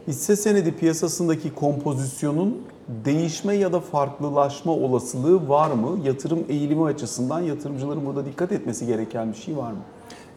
hisse 0.07 0.35
senedi 0.35 0.71
piyasasındaki 0.71 1.55
kompozisyonun 1.55 2.57
değişme 3.05 3.55
ya 3.55 3.73
da 3.73 3.79
farklılaşma 3.79 4.71
olasılığı 4.71 5.49
var 5.49 5.71
mı? 5.71 5.99
Yatırım 6.03 6.39
eğilimi 6.49 6.83
açısından 6.83 7.41
yatırımcıların 7.41 8.05
burada 8.05 8.25
dikkat 8.25 8.51
etmesi 8.51 8.85
gereken 8.85 9.31
bir 9.31 9.37
şey 9.37 9.57
var 9.57 9.71
mı? 9.71 9.79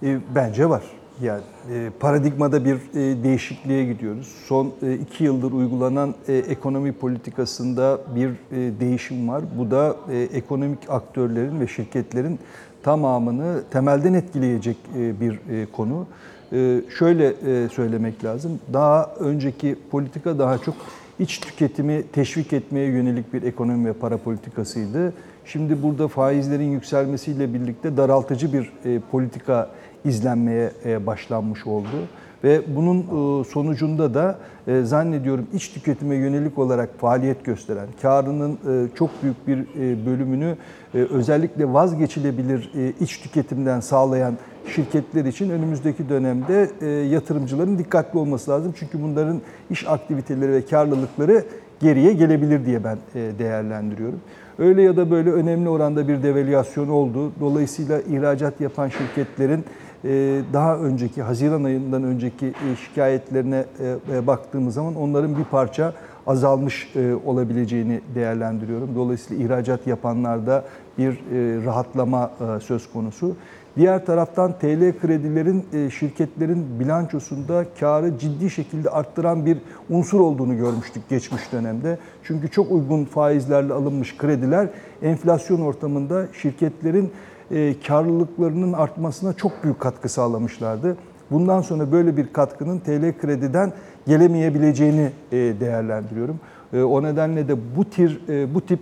E, 0.02 0.18
Bence 0.34 0.68
var. 0.68 0.82
Yani 1.22 1.42
e, 1.72 1.90
paradigmada 2.00 2.64
bir 2.64 2.74
e, 2.74 3.24
değişikliğe 3.24 3.84
gidiyoruz. 3.84 4.34
Son 4.46 4.72
e, 4.82 4.94
iki 4.94 5.24
yıldır 5.24 5.52
uygulanan 5.52 6.14
e, 6.28 6.34
ekonomi 6.34 6.92
politikasında 6.92 8.00
bir 8.16 8.28
e, 8.28 8.80
değişim 8.80 9.28
var. 9.28 9.42
Bu 9.58 9.70
da 9.70 9.96
e, 10.10 10.18
ekonomik 10.18 10.90
aktörlerin 10.90 11.60
ve 11.60 11.66
şirketlerin 11.66 12.38
tamamını 12.82 13.62
temelden 13.70 14.14
etkileyecek 14.14 14.76
e, 14.98 15.20
bir 15.20 15.32
e, 15.32 15.66
konu. 15.72 16.06
E, 16.52 16.80
şöyle 16.98 17.26
e, 17.26 17.68
söylemek 17.68 18.24
lazım. 18.24 18.60
Daha 18.72 19.14
önceki 19.20 19.76
politika 19.90 20.38
daha 20.38 20.58
çok 20.58 20.74
iç 21.18 21.40
tüketimi 21.40 22.02
teşvik 22.12 22.52
etmeye 22.52 22.86
yönelik 22.86 23.34
bir 23.34 23.42
ekonomi 23.42 23.88
ve 23.88 23.92
para 23.92 24.18
politikasıydı. 24.18 25.12
Şimdi 25.44 25.82
burada 25.82 26.08
faizlerin 26.08 26.70
yükselmesiyle 26.70 27.54
birlikte 27.54 27.96
daraltıcı 27.96 28.52
bir 28.52 28.72
e, 28.84 29.00
politika 29.10 29.70
izlenmeye 30.04 30.70
e, 30.84 31.06
başlanmış 31.06 31.66
oldu. 31.66 32.08
Ve 32.44 32.62
bunun 32.76 32.98
e, 33.00 33.44
sonucunda 33.44 34.14
da 34.14 34.38
e, 34.66 34.82
zannediyorum 34.82 35.46
iç 35.54 35.68
tüketime 35.68 36.14
yönelik 36.14 36.58
olarak 36.58 36.98
faaliyet 36.98 37.44
gösteren, 37.44 37.86
karının 38.02 38.52
e, 38.52 38.88
çok 38.94 39.10
büyük 39.22 39.48
bir 39.48 39.58
bölümünü 40.06 40.56
özellikle 40.94 41.72
vazgeçilebilir 41.72 42.70
iç 43.00 43.18
tüketimden 43.18 43.80
sağlayan 43.80 44.34
şirketler 44.74 45.24
için 45.24 45.50
önümüzdeki 45.50 46.08
dönemde 46.08 46.70
yatırımcıların 47.10 47.78
dikkatli 47.78 48.18
olması 48.18 48.50
lazım. 48.50 48.74
Çünkü 48.78 49.02
bunların 49.02 49.40
iş 49.70 49.88
aktiviteleri 49.88 50.52
ve 50.52 50.66
karlılıkları 50.66 51.44
geriye 51.80 52.12
gelebilir 52.12 52.66
diye 52.66 52.84
ben 52.84 52.98
değerlendiriyorum. 53.38 54.20
Öyle 54.58 54.82
ya 54.82 54.96
da 54.96 55.10
böyle 55.10 55.32
önemli 55.32 55.68
oranda 55.68 56.08
bir 56.08 56.22
devalüasyon 56.22 56.88
oldu. 56.88 57.32
Dolayısıyla 57.40 58.00
ihracat 58.00 58.60
yapan 58.60 58.88
şirketlerin 58.88 59.64
e, 60.04 60.40
daha 60.52 60.76
önceki 60.76 61.22
Haziran 61.22 61.64
ayından 61.64 62.02
önceki 62.02 62.46
e, 62.46 62.76
şikayetlerine 62.76 63.64
e, 64.12 64.26
baktığımız 64.26 64.74
zaman 64.74 64.94
onların 64.94 65.38
bir 65.38 65.44
parça 65.44 65.92
azalmış 66.26 66.92
olabileceğini 67.26 68.00
değerlendiriyorum. 68.14 68.94
Dolayısıyla 68.96 69.44
ihracat 69.44 69.86
yapanlarda 69.86 70.64
bir 70.98 71.18
rahatlama 71.66 72.30
söz 72.62 72.92
konusu. 72.92 73.36
Diğer 73.76 74.06
taraftan 74.06 74.52
TL 74.52 74.98
kredilerin 75.00 75.64
şirketlerin 75.90 76.80
bilançosunda 76.80 77.64
karı 77.80 78.18
ciddi 78.18 78.50
şekilde 78.50 78.90
arttıran 78.90 79.46
bir 79.46 79.58
unsur 79.90 80.20
olduğunu 80.20 80.56
görmüştük 80.56 81.08
geçmiş 81.08 81.52
dönemde. 81.52 81.98
Çünkü 82.22 82.50
çok 82.50 82.72
uygun 82.72 83.04
faizlerle 83.04 83.72
alınmış 83.72 84.16
krediler 84.16 84.68
enflasyon 85.02 85.60
ortamında 85.60 86.26
şirketlerin 86.32 87.12
e, 87.50 87.74
karlılıklarının 87.86 88.72
artmasına 88.72 89.32
çok 89.32 89.64
büyük 89.64 89.80
katkı 89.80 90.08
sağlamışlardı. 90.08 90.96
Bundan 91.30 91.60
sonra 91.60 91.92
böyle 91.92 92.16
bir 92.16 92.32
katkının 92.32 92.78
TL 92.78 93.18
krediden 93.20 93.72
gelemeyebileceğini 94.06 95.10
e, 95.32 95.36
değerlendiriyorum. 95.36 96.40
E, 96.72 96.82
o 96.82 97.02
nedenle 97.02 97.48
de 97.48 97.56
bu 97.76 97.84
tir 97.84 98.20
bu 98.54 98.60
tip 98.60 98.80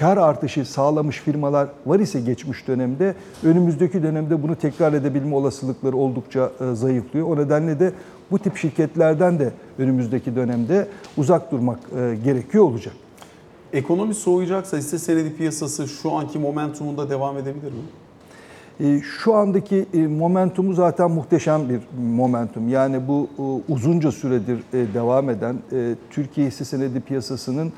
kar 0.00 0.16
artışı 0.16 0.64
sağlamış 0.64 1.20
firmalar 1.20 1.68
var 1.86 2.00
ise 2.00 2.20
geçmiş 2.20 2.68
dönemde 2.68 3.14
önümüzdeki 3.44 4.02
dönemde 4.02 4.42
bunu 4.42 4.56
tekrar 4.56 4.92
edebilme 4.92 5.34
olasılıkları 5.34 5.96
oldukça 5.96 6.50
zayıflıyor. 6.72 7.26
O 7.26 7.36
nedenle 7.36 7.80
de 7.80 7.92
bu 8.30 8.38
tip 8.38 8.56
şirketlerden 8.56 9.38
de 9.38 9.52
önümüzdeki 9.78 10.36
dönemde 10.36 10.88
uzak 11.16 11.52
durmak 11.52 11.78
gerekiyor 12.24 12.64
olacak. 12.64 12.94
Ekonomi 13.72 14.14
soğuyacaksa 14.14 14.76
hisse 14.76 14.98
senedi 14.98 15.36
piyasası 15.36 15.88
şu 15.88 16.12
anki 16.12 16.38
momentumunda 16.38 17.10
devam 17.10 17.38
edebilir 17.38 17.72
mi? 17.72 17.78
E, 18.80 19.00
şu 19.00 19.34
andaki 19.34 19.86
e, 19.94 20.06
momentumu 20.06 20.74
zaten 20.74 21.10
muhteşem 21.10 21.68
bir 21.68 21.80
momentum. 22.14 22.68
Yani 22.68 23.08
bu 23.08 23.28
e, 23.38 23.72
uzunca 23.72 24.12
süredir 24.12 24.58
devam 24.94 25.30
eden 25.30 25.56
Türkiye 26.10 26.46
hisse 26.46 26.64
senedi 26.64 27.00
piyasasının 27.00 27.72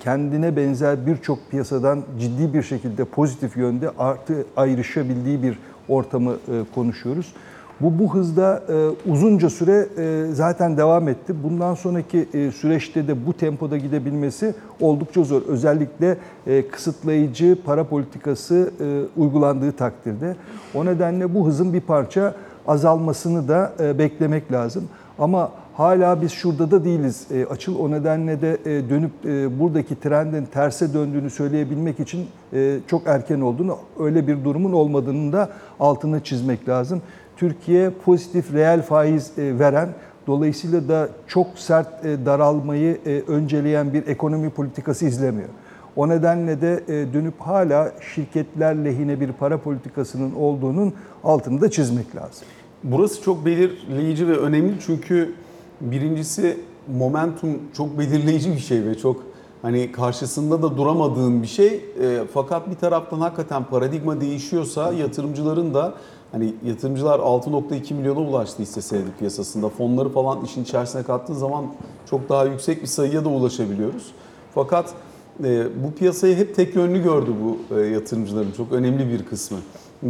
kendine 0.00 0.56
benzer 0.56 1.06
birçok 1.06 1.50
piyasadan 1.50 2.02
ciddi 2.20 2.54
bir 2.54 2.62
şekilde 2.62 3.04
pozitif 3.04 3.56
yönde 3.56 3.90
artı 3.98 4.44
ayrışabildiği 4.56 5.42
bir 5.42 5.58
ortamı 5.88 6.36
konuşuyoruz. 6.74 7.34
Bu 7.80 7.98
bu 7.98 8.14
hızda 8.14 8.62
e, 8.68 9.10
uzunca 9.10 9.50
süre 9.50 9.88
e, 9.98 10.32
zaten 10.32 10.76
devam 10.76 11.08
etti. 11.08 11.34
Bundan 11.42 11.74
sonraki 11.74 12.28
e, 12.34 12.50
süreçte 12.50 13.08
de 13.08 13.26
bu 13.26 13.32
tempoda 13.32 13.76
gidebilmesi 13.76 14.54
oldukça 14.80 15.22
zor. 15.24 15.42
Özellikle 15.42 16.16
e, 16.46 16.68
kısıtlayıcı 16.68 17.58
para 17.64 17.84
politikası 17.84 18.72
e, 18.80 19.20
uygulandığı 19.20 19.72
takdirde. 19.72 20.36
O 20.74 20.84
nedenle 20.84 21.34
bu 21.34 21.46
hızın 21.46 21.72
bir 21.72 21.80
parça 21.80 22.34
azalmasını 22.66 23.48
da 23.48 23.72
e, 23.80 23.98
beklemek 23.98 24.52
lazım. 24.52 24.84
Ama 25.18 25.50
hala 25.78 26.22
biz 26.22 26.32
şurada 26.32 26.70
da 26.70 26.84
değiliz. 26.84 27.26
E, 27.30 27.46
açıl 27.46 27.78
o 27.78 27.90
nedenle 27.90 28.40
de 28.42 28.58
e, 28.64 28.90
dönüp 28.90 29.10
e, 29.24 29.58
buradaki 29.60 30.00
trendin 30.00 30.44
terse 30.44 30.94
döndüğünü 30.94 31.30
söyleyebilmek 31.30 32.00
için 32.00 32.26
e, 32.52 32.78
çok 32.86 33.06
erken 33.06 33.40
olduğunu, 33.40 33.78
öyle 34.00 34.26
bir 34.26 34.44
durumun 34.44 34.72
olmadığını 34.72 35.32
da 35.32 35.50
altını 35.80 36.20
çizmek 36.20 36.68
lazım. 36.68 37.02
Türkiye 37.36 37.90
pozitif 37.90 38.52
reel 38.52 38.82
faiz 38.82 39.38
e, 39.38 39.58
veren, 39.58 39.88
dolayısıyla 40.26 40.88
da 40.88 41.08
çok 41.26 41.46
sert 41.58 42.04
e, 42.04 42.26
daralmayı 42.26 42.98
e, 43.06 43.22
önceleyen 43.28 43.92
bir 43.92 44.06
ekonomi 44.06 44.50
politikası 44.50 45.06
izlemiyor. 45.06 45.48
O 45.96 46.08
nedenle 46.08 46.60
de 46.60 46.82
dönüp 47.12 47.40
hala 47.40 47.92
şirketler 48.14 48.84
lehine 48.84 49.20
bir 49.20 49.32
para 49.32 49.58
politikasının 49.58 50.34
olduğunun 50.34 50.92
altını 51.24 51.60
da 51.60 51.70
çizmek 51.70 52.16
lazım. 52.16 52.48
Burası 52.84 53.22
çok 53.22 53.46
belirleyici 53.46 54.28
ve 54.28 54.36
önemli 54.36 54.74
çünkü 54.86 55.34
birincisi 55.80 56.60
momentum 56.98 57.50
çok 57.76 57.98
belirleyici 57.98 58.52
bir 58.52 58.58
şey 58.58 58.84
ve 58.84 58.98
çok 58.98 59.22
hani 59.62 59.92
karşısında 59.92 60.62
da 60.62 60.76
duramadığın 60.76 61.42
bir 61.42 61.46
şey. 61.46 61.74
E, 61.74 62.20
fakat 62.34 62.70
bir 62.70 62.74
taraftan 62.74 63.20
hakikaten 63.20 63.64
paradigma 63.64 64.20
değişiyorsa 64.20 64.92
yatırımcıların 64.92 65.74
da 65.74 65.94
Hani 66.32 66.54
yatırımcılar 66.66 67.18
6.2 67.18 67.94
milyona 67.94 68.20
ulaştı 68.20 68.62
hisse 68.62 68.82
senedi 68.82 69.10
piyasasında. 69.18 69.68
Fonları 69.68 70.08
falan 70.08 70.44
işin 70.44 70.62
içerisine 70.62 71.02
kattığı 71.02 71.34
zaman 71.34 71.66
çok 72.10 72.28
daha 72.28 72.44
yüksek 72.44 72.82
bir 72.82 72.86
sayıya 72.86 73.24
da 73.24 73.28
ulaşabiliyoruz. 73.28 74.12
Fakat 74.54 74.94
e, 75.44 75.66
bu 75.84 75.94
piyasayı 75.98 76.36
hep 76.36 76.56
tek 76.56 76.74
yönlü 76.74 77.02
gördü 77.02 77.30
bu 77.44 77.76
e, 77.76 77.80
yatırımcıların 77.80 78.52
çok 78.52 78.72
önemli 78.72 79.08
bir 79.08 79.24
kısmı. 79.24 79.58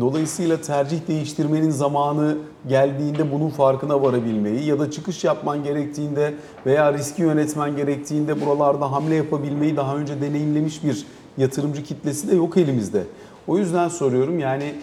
Dolayısıyla 0.01 0.61
tercih 0.61 1.09
değiştirmenin 1.09 1.71
zamanı 1.71 2.37
geldiğinde 2.69 3.33
bunun 3.33 3.49
farkına 3.49 4.03
varabilmeyi 4.03 4.65
ya 4.65 4.79
da 4.79 4.91
çıkış 4.91 5.25
yapman 5.25 5.65
gerektiğinde 5.65 6.35
veya 6.67 6.93
riski 6.93 7.23
yönetmen 7.23 7.77
gerektiğinde 7.77 8.41
buralarda 8.41 8.93
hamle 8.93 9.15
yapabilmeyi 9.15 9.77
daha 9.77 9.97
önce 9.97 10.21
deneyimlemiş 10.21 10.85
bir 10.85 11.07
yatırımcı 11.39 11.83
kitlesi 11.83 12.31
de 12.31 12.37
yok 12.37 12.57
elimizde. 12.57 13.03
O 13.47 13.59
yüzden 13.59 13.89
soruyorum 13.89 14.39
yani 14.39 14.75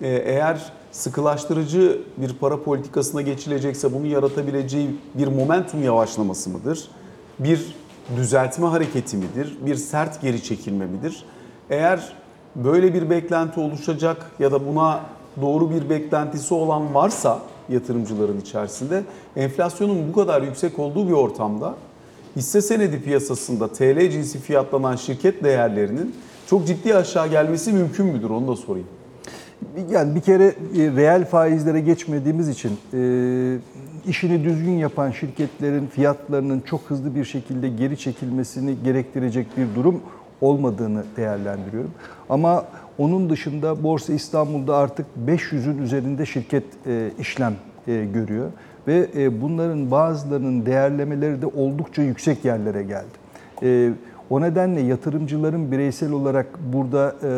e, 0.00 0.08
eğer 0.08 0.72
sıkılaştırıcı 0.92 2.00
bir 2.16 2.32
para 2.34 2.62
politikasına 2.62 3.22
geçilecekse 3.22 3.92
bunu 3.92 4.06
yaratabileceği 4.06 4.96
bir 5.14 5.26
momentum 5.26 5.82
yavaşlaması 5.82 6.50
mıdır? 6.50 6.88
Bir 7.38 7.74
düzeltme 8.16 8.66
hareketi 8.66 9.16
midir? 9.16 9.58
Bir 9.66 9.74
sert 9.74 10.20
geri 10.20 10.42
çekilme 10.42 10.86
midir? 10.86 11.24
Eğer 11.70 12.12
böyle 12.56 12.94
bir 12.94 13.10
beklenti 13.10 13.60
oluşacak 13.60 14.30
ya 14.38 14.52
da 14.52 14.66
buna 14.66 15.00
doğru 15.40 15.70
bir 15.70 15.90
beklentisi 15.90 16.54
olan 16.54 16.94
varsa 16.94 17.38
yatırımcıların 17.68 18.40
içerisinde 18.40 19.02
enflasyonun 19.36 20.08
bu 20.08 20.12
kadar 20.12 20.42
yüksek 20.42 20.78
olduğu 20.78 21.08
bir 21.08 21.12
ortamda 21.12 21.74
hisse 22.36 22.62
senedi 22.62 23.02
piyasasında 23.02 23.68
TL 23.68 24.10
cinsi 24.10 24.38
fiyatlanan 24.38 24.96
şirket 24.96 25.44
değerlerinin 25.44 26.14
çok 26.46 26.66
ciddi 26.66 26.94
aşağı 26.94 27.28
gelmesi 27.28 27.72
mümkün 27.72 28.06
müdür? 28.06 28.30
Onu 28.30 28.48
da 28.48 28.56
sorayım. 28.56 28.88
Yani 29.90 30.14
bir 30.14 30.20
kere 30.20 30.44
e, 30.44 30.52
reel 30.76 31.24
faizlere 31.24 31.80
geçmediğimiz 31.80 32.48
için 32.48 32.70
e, 32.94 32.98
işini 34.06 34.44
düzgün 34.44 34.72
yapan 34.72 35.10
şirketlerin 35.10 35.86
fiyatlarının 35.86 36.60
çok 36.60 36.80
hızlı 36.80 37.14
bir 37.14 37.24
şekilde 37.24 37.68
geri 37.68 37.98
çekilmesini 37.98 38.76
gerektirecek 38.84 39.46
bir 39.56 39.74
durum 39.74 40.00
olmadığını 40.42 41.04
değerlendiriyorum. 41.16 41.90
Ama 42.28 42.64
onun 42.98 43.30
dışında 43.30 43.82
Borsa 43.82 44.12
İstanbul'da 44.12 44.76
artık 44.76 45.06
500'ün 45.26 45.78
üzerinde 45.78 46.26
şirket 46.26 46.64
e, 46.86 47.10
işlem 47.18 47.54
e, 47.88 48.04
görüyor 48.04 48.50
ve 48.86 49.06
e, 49.16 49.42
bunların 49.42 49.90
bazılarının 49.90 50.66
değerlemeleri 50.66 51.42
de 51.42 51.46
oldukça 51.46 52.02
yüksek 52.02 52.44
yerlere 52.44 52.82
geldi. 52.82 53.22
O 54.30 54.40
nedenle 54.40 54.80
yatırımcıların 54.80 55.72
bireysel 55.72 56.12
olarak 56.12 56.46
burada 56.72 57.14
e, 57.22 57.28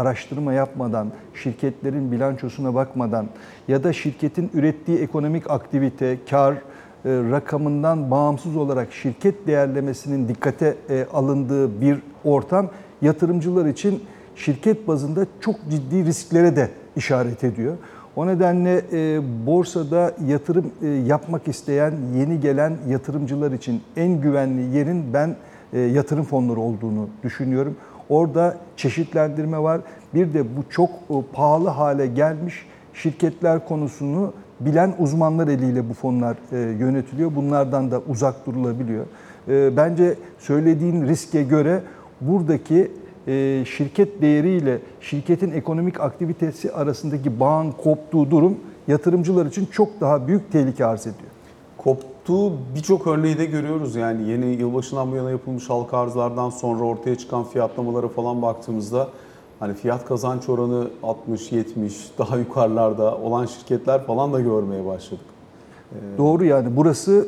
araştırma 0.00 0.52
yapmadan, 0.52 1.08
şirketlerin 1.34 2.12
bilançosuna 2.12 2.74
bakmadan 2.74 3.26
ya 3.68 3.84
da 3.84 3.92
şirketin 3.92 4.50
ürettiği 4.54 4.98
ekonomik 4.98 5.50
aktivite, 5.50 6.18
kar 6.30 6.54
rakamından 7.06 8.10
bağımsız 8.10 8.56
olarak 8.56 8.92
şirket 8.92 9.46
değerlemesinin 9.46 10.28
dikkate 10.28 10.76
e, 10.90 11.06
alındığı 11.12 11.80
bir 11.80 11.98
ortam 12.24 12.70
yatırımcılar 13.02 13.66
için 13.66 14.02
şirket 14.36 14.88
bazında 14.88 15.26
çok 15.40 15.56
ciddi 15.70 16.04
risklere 16.04 16.56
de 16.56 16.70
işaret 16.96 17.44
ediyor. 17.44 17.76
O 18.16 18.26
nedenle 18.26 18.82
e, 18.92 19.20
borsada 19.46 20.14
yatırım 20.26 20.70
e, 20.82 20.86
yapmak 20.86 21.48
isteyen 21.48 21.94
yeni 22.16 22.40
gelen 22.40 22.76
yatırımcılar 22.88 23.52
için 23.52 23.82
en 23.96 24.20
güvenli 24.20 24.76
yerin 24.76 25.04
ben 25.14 25.36
e, 25.72 25.80
yatırım 25.80 26.24
fonları 26.24 26.60
olduğunu 26.60 27.08
düşünüyorum. 27.22 27.76
Orada 28.08 28.56
çeşitlendirme 28.76 29.58
var. 29.58 29.80
Bir 30.14 30.34
de 30.34 30.56
bu 30.56 30.70
çok 30.70 30.90
e, 30.90 31.14
pahalı 31.32 31.68
hale 31.68 32.06
gelmiş 32.06 32.66
şirketler 32.94 33.68
konusunu 33.68 34.32
bilen 34.60 34.94
uzmanlar 34.98 35.48
eliyle 35.48 35.88
bu 35.88 35.94
fonlar 35.94 36.36
e, 36.52 36.56
yönetiliyor. 36.56 37.36
Bunlardan 37.36 37.90
da 37.90 38.00
uzak 38.08 38.46
durulabiliyor. 38.46 39.06
E, 39.48 39.76
Bence 39.76 40.14
söylediğin 40.38 41.06
riske 41.06 41.42
göre 41.42 41.82
buradaki 42.20 42.92
e, 43.26 43.64
şirket 43.64 44.22
değeriyle 44.22 44.78
şirketin 45.00 45.50
ekonomik 45.50 46.00
aktivitesi 46.00 46.72
arasındaki 46.72 47.40
bağın 47.40 47.72
koptuğu 47.72 48.30
durum 48.30 48.56
yatırımcılar 48.88 49.46
için 49.46 49.66
çok 49.66 50.00
daha 50.00 50.28
büyük 50.28 50.52
tehlike 50.52 50.86
arz 50.86 51.00
ediyor. 51.00 51.30
Koptuğu 51.78 52.52
birçok 52.74 53.06
örneği 53.06 53.38
de 53.38 53.44
görüyoruz. 53.44 53.96
Yani 53.96 54.28
yeni 54.28 54.46
yılbaşından 54.46 55.12
bu 55.12 55.16
yana 55.16 55.30
yapılmış 55.30 55.70
halka 55.70 55.98
arzlardan 55.98 56.50
sonra 56.50 56.84
ortaya 56.84 57.18
çıkan 57.18 57.44
fiyatlamalara 57.44 58.08
falan 58.08 58.42
baktığımızda 58.42 59.08
hani 59.60 59.74
fiyat 59.74 60.04
kazanç 60.04 60.48
oranı 60.48 60.88
60-70 61.02 61.64
daha 62.18 62.36
yukarılarda 62.36 63.18
olan 63.18 63.46
şirketler 63.46 64.04
falan 64.04 64.32
da 64.32 64.40
görmeye 64.40 64.86
başladık. 64.86 65.24
Doğru 66.18 66.44
yani 66.44 66.76
burası 66.76 67.26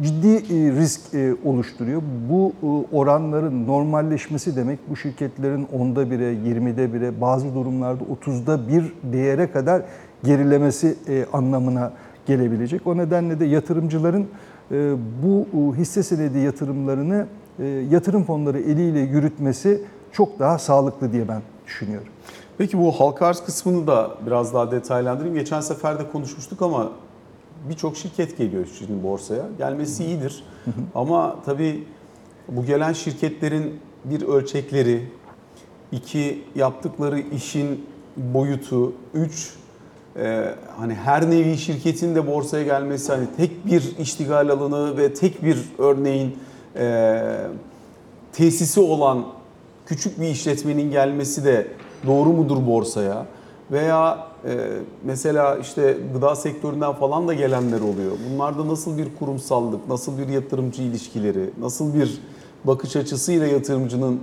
e, 0.00 0.04
ciddi 0.04 0.28
e, 0.28 0.72
risk 0.72 1.14
e, 1.14 1.34
oluşturuyor. 1.44 2.02
Bu 2.30 2.52
oranların 2.92 3.66
normalleşmesi 3.66 4.56
demek 4.56 4.78
bu 4.90 4.96
şirketlerin 4.96 5.68
onda 5.78 6.10
bire, 6.10 6.32
20'de 6.32 6.94
bire, 6.94 7.20
bazı 7.20 7.54
durumlarda 7.54 8.04
30'da 8.24 8.68
bir 8.68 8.92
değere 9.12 9.50
kadar 9.50 9.82
gerilemesi 10.24 10.96
anlamına 11.32 11.92
gelebilecek. 12.26 12.86
O 12.86 12.96
nedenle 12.96 13.40
de 13.40 13.44
yatırımcıların 13.44 14.26
bu 15.22 15.74
hisse 15.76 16.02
senedi 16.02 16.38
yatırımlarını 16.38 17.26
yatırım 17.90 18.24
fonları 18.24 18.58
eliyle 18.58 19.00
yürütmesi 19.00 19.82
çok 20.12 20.38
daha 20.38 20.58
sağlıklı 20.58 21.12
diye 21.12 21.28
ben 21.28 21.42
düşünüyorum. 21.66 22.08
Peki 22.58 22.78
bu 22.78 22.92
halka 22.92 23.26
arz 23.26 23.44
kısmını 23.44 23.86
da 23.86 24.16
biraz 24.26 24.54
daha 24.54 24.70
detaylandırayım. 24.70 25.34
Geçen 25.34 25.60
sefer 25.60 25.98
de 25.98 26.10
konuşmuştuk 26.12 26.62
ama 26.62 26.92
birçok 27.68 27.96
şirket 27.96 28.38
geliyor 28.38 28.66
şimdi 28.78 29.02
borsaya. 29.02 29.42
Gelmesi 29.58 30.04
iyidir. 30.04 30.44
Ama 30.94 31.36
tabii 31.46 31.84
bu 32.48 32.64
gelen 32.64 32.92
şirketlerin 32.92 33.80
bir 34.04 34.22
ölçekleri, 34.22 35.10
iki 35.92 36.44
yaptıkları 36.54 37.20
işin 37.20 37.86
boyutu, 38.16 38.92
üç 39.14 39.54
e, 40.16 40.54
hani 40.76 40.94
her 40.94 41.30
nevi 41.30 41.58
şirketin 41.58 42.14
de 42.14 42.26
borsaya 42.26 42.64
gelmesi 42.64 43.12
hani 43.12 43.26
tek 43.36 43.66
bir 43.66 43.98
iştigal 43.98 44.48
alanı 44.48 44.96
ve 44.96 45.14
tek 45.14 45.44
bir 45.44 45.58
örneğin 45.78 46.38
e, 46.76 47.22
tesisi 48.32 48.80
olan 48.80 49.26
küçük 49.86 50.20
bir 50.20 50.26
işletmenin 50.26 50.90
gelmesi 50.90 51.44
de 51.44 51.66
doğru 52.06 52.28
mudur 52.28 52.66
borsaya? 52.66 53.26
Veya 53.70 54.26
e, 54.44 54.58
mesela 55.04 55.56
işte 55.56 55.96
gıda 56.14 56.36
sektöründen 56.36 56.92
falan 56.92 57.28
da 57.28 57.34
gelenler 57.34 57.80
oluyor. 57.80 58.12
Bunlarda 58.30 58.68
nasıl 58.68 58.98
bir 58.98 59.08
kurumsallık, 59.18 59.88
nasıl 59.88 60.18
bir 60.18 60.28
yatırımcı 60.28 60.82
ilişkileri, 60.82 61.50
nasıl 61.60 61.94
bir 61.94 62.18
bakış 62.64 62.96
açısıyla 62.96 63.46
yatırımcının 63.46 64.20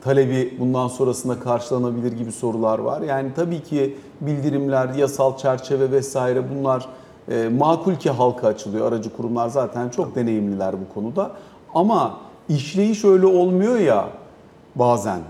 talebi 0.00 0.56
bundan 0.60 0.88
sonrasında 0.88 1.40
karşılanabilir 1.40 2.12
gibi 2.12 2.32
sorular 2.32 2.78
var. 2.78 3.00
Yani 3.00 3.30
tabii 3.36 3.62
ki 3.62 3.96
bildirimler, 4.20 4.94
yasal 4.94 5.36
çerçeve 5.36 5.90
vesaire 5.90 6.42
bunlar 6.50 6.88
e, 7.30 7.48
makul 7.48 7.94
ki 7.94 8.10
halka 8.10 8.48
açılıyor. 8.48 8.92
Aracı 8.92 9.16
kurumlar 9.16 9.48
zaten 9.48 9.88
çok 9.88 10.14
deneyimliler 10.14 10.74
bu 10.80 10.94
konuda. 10.94 11.30
Ama 11.74 12.18
işleyiş 12.48 13.04
öyle 13.04 13.26
olmuyor 13.26 13.78
ya 13.78 14.08
bazen. 14.78 15.20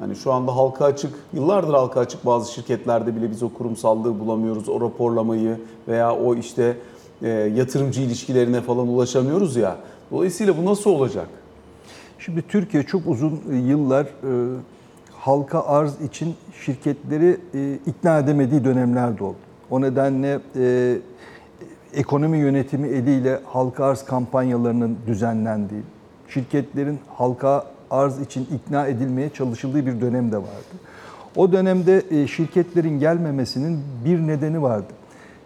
Hani 0.00 0.16
şu 0.16 0.32
anda 0.32 0.56
halka 0.56 0.84
açık, 0.84 1.14
yıllardır 1.32 1.74
halka 1.74 2.00
açık 2.00 2.26
bazı 2.26 2.52
şirketlerde 2.52 3.16
bile 3.16 3.30
biz 3.30 3.42
o 3.42 3.48
kurumsallığı 3.48 4.20
bulamıyoruz. 4.20 4.68
O 4.68 4.80
raporlamayı 4.80 5.60
veya 5.88 6.16
o 6.16 6.34
işte 6.34 6.76
e, 7.22 7.28
yatırımcı 7.28 8.02
ilişkilerine 8.02 8.60
falan 8.60 8.88
ulaşamıyoruz 8.88 9.56
ya. 9.56 9.76
Dolayısıyla 10.10 10.56
bu 10.56 10.64
nasıl 10.64 10.90
olacak? 10.90 11.28
Şimdi 12.18 12.42
Türkiye 12.42 12.82
çok 12.82 13.06
uzun 13.06 13.40
yıllar 13.66 14.04
e, 14.04 14.08
halka 15.12 15.62
arz 15.66 16.00
için 16.00 16.34
şirketleri 16.64 17.36
e, 17.54 17.78
ikna 17.86 18.18
edemediği 18.18 18.64
dönemler 18.64 19.18
de 19.18 19.24
oldu. 19.24 19.36
O 19.70 19.80
nedenle 19.80 20.40
e, 20.56 20.98
ekonomi 21.94 22.38
yönetimi 22.38 22.88
eliyle 22.88 23.40
halka 23.44 23.84
arz 23.84 24.04
kampanyalarının 24.04 24.98
düzenlendiği, 25.06 25.82
şirketlerin 26.28 26.98
halka 27.16 27.66
arz 27.92 28.20
için 28.20 28.48
ikna 28.54 28.86
edilmeye 28.86 29.30
çalışıldığı 29.30 29.86
bir 29.86 30.00
dönem 30.00 30.32
de 30.32 30.36
vardı. 30.36 30.74
O 31.36 31.52
dönemde 31.52 32.02
e, 32.10 32.26
şirketlerin 32.26 32.98
gelmemesinin 32.98 33.80
bir 34.04 34.18
nedeni 34.26 34.62
vardı. 34.62 34.92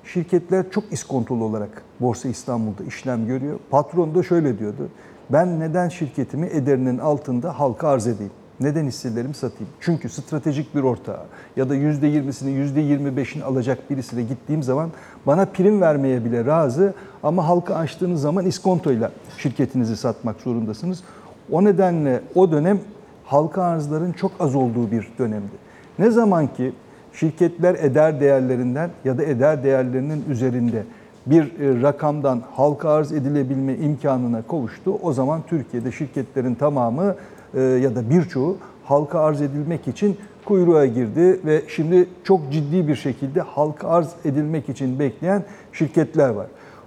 Şirketler 0.05 0.71
çok 0.71 0.93
iskontolu 0.93 1.45
olarak 1.45 1.83
Borsa 2.01 2.29
İstanbul'da 2.29 2.85
işlem 2.85 3.27
görüyor. 3.27 3.59
Patron 3.71 4.15
da 4.15 4.23
şöyle 4.23 4.59
diyordu. 4.59 4.89
Ben 5.31 5.61
neden 5.61 5.89
şirketimi 5.89 6.47
ederinin 6.47 6.99
altında 6.99 7.59
halka 7.59 7.89
arz 7.89 8.07
edeyim? 8.07 8.33
Neden 8.61 8.87
hisselerimi 8.87 9.35
satayım? 9.35 9.73
Çünkü 9.81 10.09
stratejik 10.09 10.75
bir 10.75 10.83
ortağı 10.83 11.21
ya 11.57 11.69
da 11.69 11.77
%20'sini 11.77 12.51
%25'ini 12.51 13.43
alacak 13.43 13.91
birisine 13.91 14.23
gittiğim 14.23 14.63
zaman 14.63 14.91
bana 15.27 15.45
prim 15.45 15.81
vermeye 15.81 16.25
bile 16.25 16.45
razı 16.45 16.95
ama 17.23 17.49
halka 17.49 17.75
açtığınız 17.75 18.21
zaman 18.21 18.47
iskontoyla 18.47 19.11
şirketinizi 19.39 19.97
satmak 19.97 20.41
zorundasınız. 20.41 21.03
O 21.51 21.65
nedenle 21.65 22.21
o 22.35 22.53
dönem 22.53 22.79
halka 23.25 23.63
arzların 23.63 24.13
çok 24.13 24.33
az 24.41 24.55
olduğu 24.55 24.91
bir 24.91 25.09
dönemdi. 25.19 25.57
Ne 25.99 26.11
zaman 26.11 26.47
ki 26.47 26.73
şirketler 27.13 27.75
eder 27.75 28.21
değerlerinden 28.21 28.91
ya 29.05 29.19
da 29.19 29.25
eder 29.25 29.65
değerlerinin 29.65 30.25
üzerinde 30.31 30.83
bir 31.27 31.43
e, 31.43 31.83
rakamdan 31.83 32.43
halka 32.53 32.91
arz 32.91 33.13
edilebilme 33.13 33.77
imkanına 33.77 34.43
kavuştu. 34.43 34.99
O 35.03 35.13
zaman 35.13 35.41
Türkiye'de 35.47 35.93
şirketlerin 35.93 36.55
tamamı 36.55 37.15
e, 37.55 37.61
ya 37.61 37.95
da 37.95 38.11
birçoğu 38.11 38.57
halka 38.85 39.21
arz 39.21 39.43
edilmek 39.43 39.89
için 39.89 40.17
kuyruğa 40.45 40.87
girdi 40.87 41.41
ve 41.45 41.63
şimdi 41.69 42.09
çok 42.25 42.53
ciddi 42.53 42.89
bir 42.89 42.97
şekilde 42.97 43.41
halka 43.41 43.89
arz 43.89 44.09
edilmek 44.25 44.69
için 44.69 44.99
bekleyen 44.99 45.43
şirketler 45.73 46.29
var. 46.29 46.47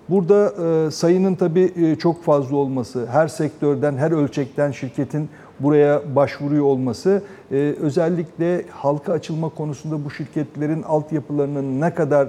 Burada 0.09 0.53
e, 0.87 0.91
sayının 0.91 1.35
tabii 1.35 1.73
e, 1.75 1.95
çok 1.95 2.23
fazla 2.23 2.55
olması, 2.57 3.07
her 3.07 3.27
sektörden, 3.27 3.97
her 3.97 4.11
ölçekten 4.11 4.71
şirketin 4.71 5.29
buraya 5.59 6.15
başvuruyor 6.15 6.65
olması 6.65 7.23
e, 7.51 7.55
özellikle 7.81 8.65
halka 8.69 9.13
açılma 9.13 9.49
konusunda 9.49 10.05
bu 10.05 10.11
şirketlerin 10.11 10.83
altyapılarının 10.83 11.81
ne 11.81 11.93
kadar 11.93 12.27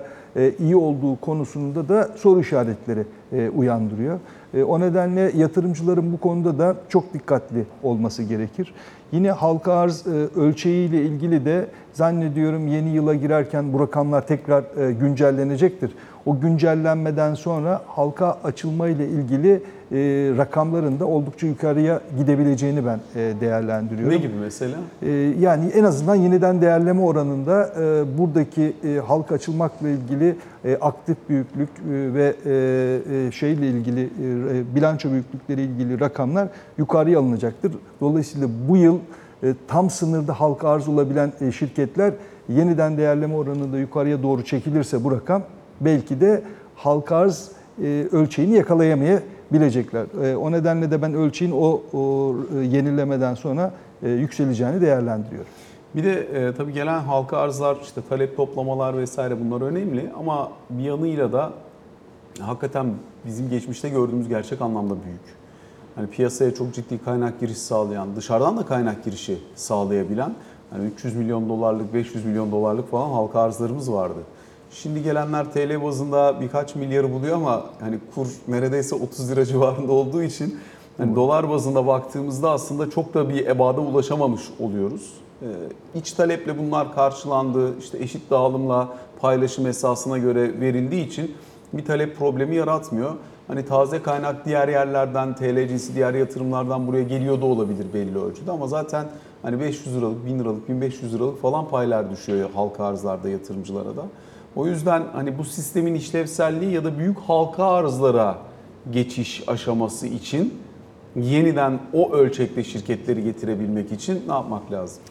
iyi 0.59 0.77
olduğu 0.77 1.17
konusunda 1.21 1.89
da 1.89 2.09
soru 2.17 2.41
işaretleri 2.41 3.05
e, 3.33 3.49
uyandırıyor. 3.51 4.19
E, 4.55 4.63
O 4.63 4.81
nedenle 4.81 5.33
yatırımcıların 5.37 6.13
bu 6.13 6.17
konuda 6.21 6.59
da 6.59 6.77
çok 6.89 7.15
dikkatli 7.15 7.65
olması 7.83 8.23
gerekir. 8.23 8.75
Yine 9.13 9.31
halka 9.31 9.73
arz 9.73 10.07
e, 10.07 10.11
ölçeğiyle 10.41 11.03
ilgili 11.03 11.45
de 11.45 11.67
zannediyorum 11.93 12.67
yeni 12.69 12.89
yıla 12.91 13.15
girerken 13.15 13.73
bu 13.73 13.81
rakamlar 13.81 14.27
tekrar 14.27 14.65
e, 14.89 14.93
güncellenecektir. 14.93 15.91
O 16.27 16.41
güncellenmeden 16.41 17.35
sonra 17.35 17.81
halka 17.87 18.39
açılma 18.45 18.89
ile 18.89 19.09
ilgili 19.09 19.53
e, 19.53 19.97
rakamların 20.39 21.01
da 21.01 21.07
oldukça 21.07 21.47
yukarıya 21.47 22.01
gidebileceğini 22.19 22.87
ben 22.87 23.01
e, 23.17 23.41
değerlendiriyorum. 23.41 24.13
Ne 24.15 24.17
gibi 24.17 24.35
mesela? 24.41 24.77
Yani 25.41 25.67
en 25.75 25.85
azından 25.85 26.15
yeniden 26.15 26.63
değerleme 26.63 27.01
oranında 27.01 27.69
e, 27.81 28.19
buradaki 28.19 28.73
e, 28.85 28.99
halka 29.07 29.35
açılmakla 29.35 29.89
ilgili 29.89 30.20
e, 30.65 30.77
aktif 30.81 31.17
büyüklük 31.29 31.69
e, 31.69 32.15
ve 32.15 32.35
e, 32.47 33.27
e, 33.27 33.33
şeyle 33.33 33.69
ilgili 33.69 34.09
bilanço 34.75 35.11
büyüklükleri 35.11 35.63
ilgili 35.63 36.01
rakamlar 36.01 36.49
yukarıya 36.79 37.19
alınacaktır. 37.19 37.73
Dolayısıyla 38.01 38.49
bu 38.69 38.77
yıl 38.77 38.99
tam 39.69 39.91
sınırda 39.91 40.41
halka 40.41 40.69
arz 40.69 40.89
olabilen 40.89 41.33
şirketler 41.59 42.13
yeniden 42.49 42.97
değerleme 42.97 43.35
oranında 43.35 43.79
yukarıya 43.79 44.23
doğru 44.23 44.45
çekilirse 44.45 45.05
bu 45.05 45.13
rakam 45.13 45.43
belki 45.81 46.21
de 46.21 46.43
halka 46.75 47.17
arz 47.17 47.49
ölçeğini 48.13 48.55
yakalayamayabilirler. 48.55 50.33
E, 50.33 50.37
O 50.37 50.53
nedenle 50.53 50.91
de 50.91 51.03
ben 51.03 51.15
ölçeğin 51.15 51.53
o, 51.53 51.81
yenilemeden 52.63 53.35
sonra 53.35 53.73
yükseleceğini 54.03 54.81
değerlendiriyorum. 54.81 55.51
Bir 55.95 56.05
de 56.05 56.21
e, 56.21 56.55
tabii 56.55 56.73
gelen 56.73 56.99
halka 56.99 57.37
arzlar, 57.37 57.77
işte 57.83 58.01
talep 58.09 58.37
toplamalar 58.37 58.99
vesaire 58.99 59.41
bunlar 59.41 59.61
önemli 59.61 60.11
ama 60.19 60.51
bir 60.71 60.85
yanıyla 60.85 61.33
da 61.33 61.53
hakikaten 62.41 62.95
bizim 63.27 63.51
geçmişte 63.51 63.89
gördüğümüz 63.89 64.29
gerçek 64.29 64.61
anlamda 64.61 64.95
büyük. 65.05 65.21
Hani 65.95 66.07
piyasaya 66.07 66.55
çok 66.55 66.75
ciddi 66.75 67.05
kaynak 67.05 67.41
girişi 67.41 67.61
sağlayan, 67.61 68.17
dışarıdan 68.17 68.57
da 68.57 68.67
kaynak 68.67 69.05
girişi 69.05 69.39
sağlayabilen 69.55 70.35
hani 70.71 70.87
300 70.87 71.17
milyon 71.17 71.49
dolarlık, 71.49 71.95
500 71.95 72.25
milyon 72.25 72.53
dolarlık 72.53 72.91
falan 72.91 73.11
halka 73.11 73.41
arzlarımız 73.41 73.93
vardı. 73.93 74.21
Şimdi 74.71 75.03
gelenler 75.03 75.53
TL 75.53 75.83
bazında 75.83 76.41
birkaç 76.41 76.75
milyarı 76.75 77.13
buluyor 77.13 77.37
ama 77.37 77.65
hani 77.81 77.99
kur 78.15 78.29
neredeyse 78.49 78.95
30 78.95 79.31
lira 79.31 79.45
civarında 79.45 79.93
olduğu 79.93 80.23
için 80.23 80.59
hani 80.99 81.17
dolar 81.17 81.51
bazında 81.51 81.87
baktığımızda 81.87 82.51
aslında 82.51 82.91
çok 82.91 83.15
da 83.15 83.29
bir 83.29 83.47
ebada 83.47 83.81
ulaşamamış 83.81 84.43
oluyoruz. 84.61 85.15
Ee, 85.43 85.47
İç 85.95 86.13
taleple 86.13 86.59
bunlar 86.59 86.95
karşılandı, 86.95 87.79
işte 87.79 87.99
eşit 87.99 88.31
dağılımla 88.31 88.89
paylaşım 89.21 89.67
esasına 89.67 90.19
göre 90.19 90.61
verildiği 90.61 91.07
için 91.07 91.35
bir 91.73 91.85
talep 91.85 92.17
problemi 92.17 92.57
yaratmıyor. 92.57 93.11
Hani 93.49 93.67
taze 93.67 94.03
kaynak 94.03 94.47
diğer 94.47 94.69
yerlerden, 94.69 95.35
TL 95.35 95.69
cinsi 95.69 95.95
diğer 95.95 96.15
yatırımlardan 96.15 96.87
buraya 96.87 97.03
geliyor 97.03 97.41
da 97.41 97.47
olabilir 97.47 97.87
belli 97.95 98.19
ölçüde 98.19 98.51
ama 98.51 98.67
zaten 98.67 99.07
hani 99.43 99.61
500 99.61 99.97
liralık, 99.97 100.27
1000 100.27 100.39
liralık, 100.39 100.69
1500 100.69 101.15
liralık 101.15 101.43
falan 101.43 101.69
paylar 101.69 102.11
düşüyor 102.11 102.51
halka 102.55 102.85
arzlarda 102.85 103.29
yatırımcılara 103.29 103.97
da. 103.97 104.03
O 104.57 104.67
yüzden 104.67 105.03
hani 105.13 105.39
bu 105.39 105.45
sistemin 105.45 105.95
işlevselliği 105.95 106.73
ya 106.73 106.85
da 106.85 106.99
büyük 106.99 107.19
halka 107.19 107.65
arzlara 107.65 108.39
geçiş 108.93 109.49
aşaması 109.49 110.07
için 110.07 110.55
yeniden 111.17 111.79
o 111.93 112.13
ölçekte 112.13 112.65
şirketleri 112.65 113.25
getirebilmek 113.25 113.93
için 113.93 114.23
ne 114.29 114.33
yapmak 114.33 114.73
lazım? 114.73 115.03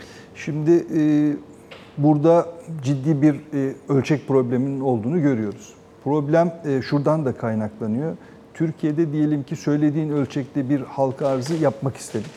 Şimdi 0.45 0.85
e, 0.95 1.01
burada 1.97 2.47
ciddi 2.81 3.21
bir 3.21 3.35
e, 3.53 3.73
ölçek 3.89 4.27
probleminin 4.27 4.79
olduğunu 4.79 5.21
görüyoruz. 5.21 5.73
Problem 6.03 6.53
e, 6.65 6.81
şuradan 6.81 7.25
da 7.25 7.33
kaynaklanıyor. 7.33 8.17
Türkiye'de 8.53 9.11
diyelim 9.11 9.43
ki 9.43 9.55
söylediğin 9.55 10.09
ölçekte 10.09 10.69
bir 10.69 10.81
halka 10.81 11.27
arzı 11.27 11.55
yapmak 11.55 11.97
istedik. 11.97 12.31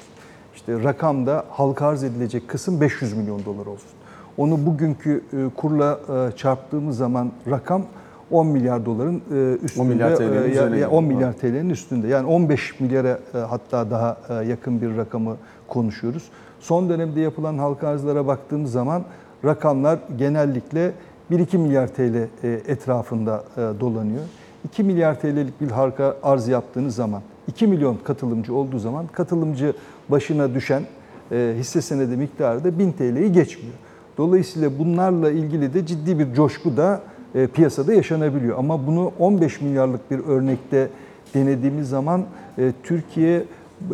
İşte 0.54 0.84
rakamda 0.84 1.44
halka 1.50 1.86
arz 1.86 2.04
edilecek 2.04 2.48
kısım 2.48 2.80
500 2.80 3.12
milyon 3.12 3.44
dolar 3.44 3.66
olsun. 3.66 3.90
Onu 4.36 4.66
bugünkü 4.66 5.24
e, 5.32 5.48
kurla 5.56 6.00
e, 6.08 6.36
çarptığımız 6.36 6.96
zaman 6.96 7.32
rakam 7.50 7.82
10 8.32 8.46
milyar 8.46 8.86
doların 8.86 9.22
e, 9.34 9.64
üstünde. 9.64 9.82
10 9.82 9.88
milyar 9.88 10.16
TL'nin 10.16 10.42
e, 10.42 10.48
geliyor. 10.48 10.90
10 10.90 11.04
milyar 11.04 11.32
TL'nin 11.32 11.70
üstünde. 11.70 12.08
Yani 12.08 12.26
15 12.26 12.80
milyara 12.80 13.18
e, 13.34 13.38
hatta 13.38 13.90
daha 13.90 14.16
yakın 14.42 14.82
bir 14.82 14.96
rakamı 14.96 15.36
konuşuyoruz. 15.68 16.22
Son 16.60 16.88
dönemde 16.88 17.20
yapılan 17.20 17.58
halka 17.58 17.88
arzlara 17.88 18.26
baktığımız 18.26 18.72
zaman 18.72 19.02
rakamlar 19.44 19.98
genellikle 20.18 20.92
1-2 21.30 21.58
milyar 21.58 21.88
TL 21.88 22.28
etrafında 22.68 23.44
dolanıyor. 23.80 24.22
2 24.64 24.84
milyar 24.84 25.20
TL'lik 25.20 25.60
bir 25.60 25.70
halka 25.70 26.16
arz 26.22 26.48
yaptığınız 26.48 26.94
zaman 26.94 27.22
2 27.48 27.66
milyon 27.66 27.98
katılımcı 28.04 28.54
olduğu 28.54 28.78
zaman 28.78 29.06
katılımcı 29.06 29.72
başına 30.08 30.54
düşen 30.54 30.82
hisse 31.32 31.82
senedi 31.82 32.16
miktarı 32.16 32.64
da 32.64 32.78
1000 32.78 32.92
TL'yi 32.92 33.32
geçmiyor. 33.32 33.74
Dolayısıyla 34.18 34.78
bunlarla 34.78 35.30
ilgili 35.30 35.74
de 35.74 35.86
ciddi 35.86 36.18
bir 36.18 36.34
coşku 36.34 36.76
da 36.76 37.00
e, 37.34 37.46
piyasada 37.46 37.92
yaşanabiliyor. 37.92 38.58
Ama 38.58 38.86
bunu 38.86 39.12
15 39.18 39.60
milyarlık 39.60 40.10
bir 40.10 40.18
örnekte 40.18 40.88
denediğimiz 41.34 41.88
zaman 41.88 42.24
e, 42.58 42.72
Türkiye 42.82 43.44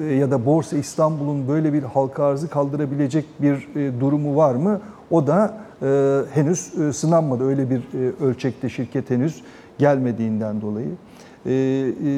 e, 0.01 0.05
ya 0.05 0.31
da 0.31 0.47
Borsa 0.47 0.77
İstanbul'un 0.77 1.49
böyle 1.49 1.73
bir 1.73 1.83
halka 1.83 2.25
arzı 2.25 2.51
kaldırabilecek 2.51 3.25
bir 3.41 3.69
durumu 4.01 4.37
var 4.37 4.55
mı? 4.55 4.81
O 5.11 5.27
da 5.27 5.59
henüz 6.35 6.59
sınanmadı. 6.93 7.45
Öyle 7.45 7.71
bir 7.71 7.83
ölçekte 8.21 8.69
şirket 8.69 9.11
henüz 9.11 9.43
gelmediğinden 9.79 10.61
dolayı. 10.61 10.89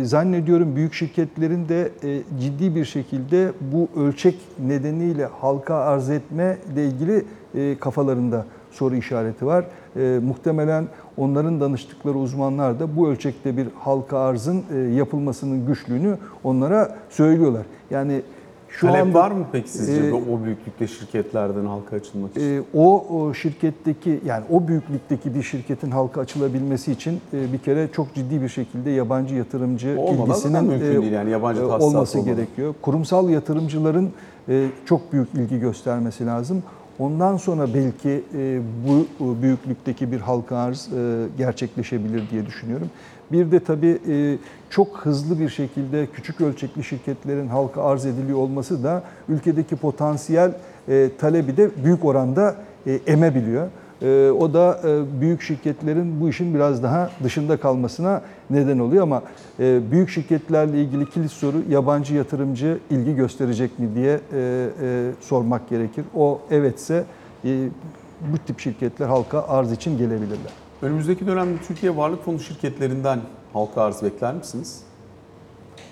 Zannediyorum 0.06 0.76
büyük 0.76 0.94
şirketlerin 0.94 1.68
de 1.68 1.90
ciddi 2.40 2.74
bir 2.74 2.84
şekilde 2.84 3.52
bu 3.72 3.88
ölçek 4.00 4.38
nedeniyle 4.66 5.24
halka 5.40 5.74
arz 5.74 6.10
etme 6.10 6.58
ile 6.72 6.86
ilgili 6.86 7.24
kafalarında 7.80 8.46
soru 8.70 8.96
işareti 8.96 9.46
var. 9.46 9.64
E, 9.96 10.18
Muhtemelen 10.22 10.84
onların 11.16 11.60
danıştıkları 11.60 12.18
uzmanlar 12.18 12.80
da 12.80 12.96
bu 12.96 13.08
ölçekte 13.08 13.56
bir 13.56 13.66
halka 13.78 14.18
arzın 14.18 14.62
e, 14.74 14.78
yapılmasının 14.78 15.66
güçlüğünü 15.66 16.18
onlara 16.44 16.96
söylüyorlar. 17.10 17.62
Yani 17.90 18.22
şu 18.68 18.86
Talep 18.86 19.02
anda 19.02 19.18
var 19.18 19.30
mı 19.30 19.46
peki 19.52 19.68
sizce 19.70 20.06
e, 20.06 20.12
o 20.12 20.44
büyüklükte 20.44 20.86
şirketlerden 20.86 21.64
halka 21.64 21.96
açılmak 21.96 22.30
için? 22.30 22.56
e, 22.56 22.62
o, 22.74 23.06
o 23.18 23.34
şirketteki 23.34 24.20
yani 24.26 24.44
o 24.50 24.68
büyüklükteki 24.68 25.34
bir 25.34 25.42
şirketin 25.42 25.90
halka 25.90 26.20
açılabilmesi 26.20 26.92
için 26.92 27.20
e, 27.32 27.52
bir 27.52 27.58
kere 27.58 27.88
çok 27.92 28.14
ciddi 28.14 28.42
bir 28.42 28.48
şekilde 28.48 28.90
yabancı 28.90 29.34
yatırımcı 29.34 29.96
Olmadan 30.00 30.26
ilgisinin 30.30 30.64
mümkün 30.64 31.02
değil 31.02 31.12
yani, 31.12 31.30
yabancı 31.30 31.60
e, 31.60 31.64
olması 31.64 32.18
olmadan. 32.18 32.36
gerekiyor. 32.36 32.74
Kurumsal 32.82 33.30
yatırımcıların 33.30 34.10
e, 34.48 34.66
çok 34.86 35.12
büyük 35.12 35.34
ilgi 35.34 35.60
göstermesi 35.60 36.26
lazım. 36.26 36.62
Ondan 37.00 37.36
sonra 37.36 37.74
belki 37.74 38.22
e, 38.34 38.60
bu 38.88 39.24
e, 39.24 39.42
büyüklükteki 39.42 40.12
bir 40.12 40.20
halka 40.20 40.56
arz 40.56 40.88
e, 40.92 41.26
gerçekleşebilir 41.38 42.30
diye 42.30 42.46
düşünüyorum. 42.46 42.90
Bir 43.32 43.50
de 43.50 43.60
tabii 43.60 43.98
çok 44.70 44.98
hızlı 44.98 45.40
bir 45.40 45.48
şekilde 45.48 46.06
küçük 46.06 46.40
ölçekli 46.40 46.84
şirketlerin 46.84 47.48
halka 47.48 47.82
arz 47.82 48.06
ediliyor 48.06 48.38
olması 48.38 48.84
da 48.84 49.02
ülkedeki 49.28 49.76
potansiyel 49.76 50.52
talebi 51.18 51.56
de 51.56 51.70
büyük 51.84 52.04
oranda 52.04 52.56
emebiliyor. 53.06 53.68
E, 54.02 54.30
O 54.30 54.54
da 54.54 54.80
e, 54.84 55.20
büyük 55.20 55.42
şirketlerin 55.42 56.20
bu 56.20 56.28
işin 56.28 56.54
biraz 56.54 56.82
daha 56.82 57.10
dışında 57.24 57.56
kalmasına 57.56 58.22
neden 58.50 58.78
oluyor 58.78 59.02
ama 59.02 59.22
e, 59.60 59.80
büyük 59.90 60.08
şirketlerle 60.10 60.82
ilgili 60.82 61.10
kilit 61.10 61.30
soru 61.30 61.56
yabancı 61.70 62.14
yatırımcı 62.14 62.78
ilgi 62.90 63.14
gösterecek 63.14 63.78
mi 63.78 63.88
diye 63.94 64.20
e, 64.32 65.10
sormak 65.20 65.68
gerekir. 65.68 66.04
O 66.16 66.40
evetse 66.50 67.04
bu 68.32 68.38
tip 68.46 68.60
şirketler 68.60 69.06
halka 69.06 69.44
arz 69.48 69.72
için 69.72 69.98
gelebilirler. 69.98 70.52
Önümüzdeki 70.82 71.26
dönemde 71.26 71.58
Türkiye 71.68 71.96
Varlık 71.96 72.24
Fonu 72.24 72.38
şirketlerinden 72.40 73.18
halka 73.52 73.82
arz 73.82 74.02
bekler 74.02 74.34
misiniz? 74.34 74.80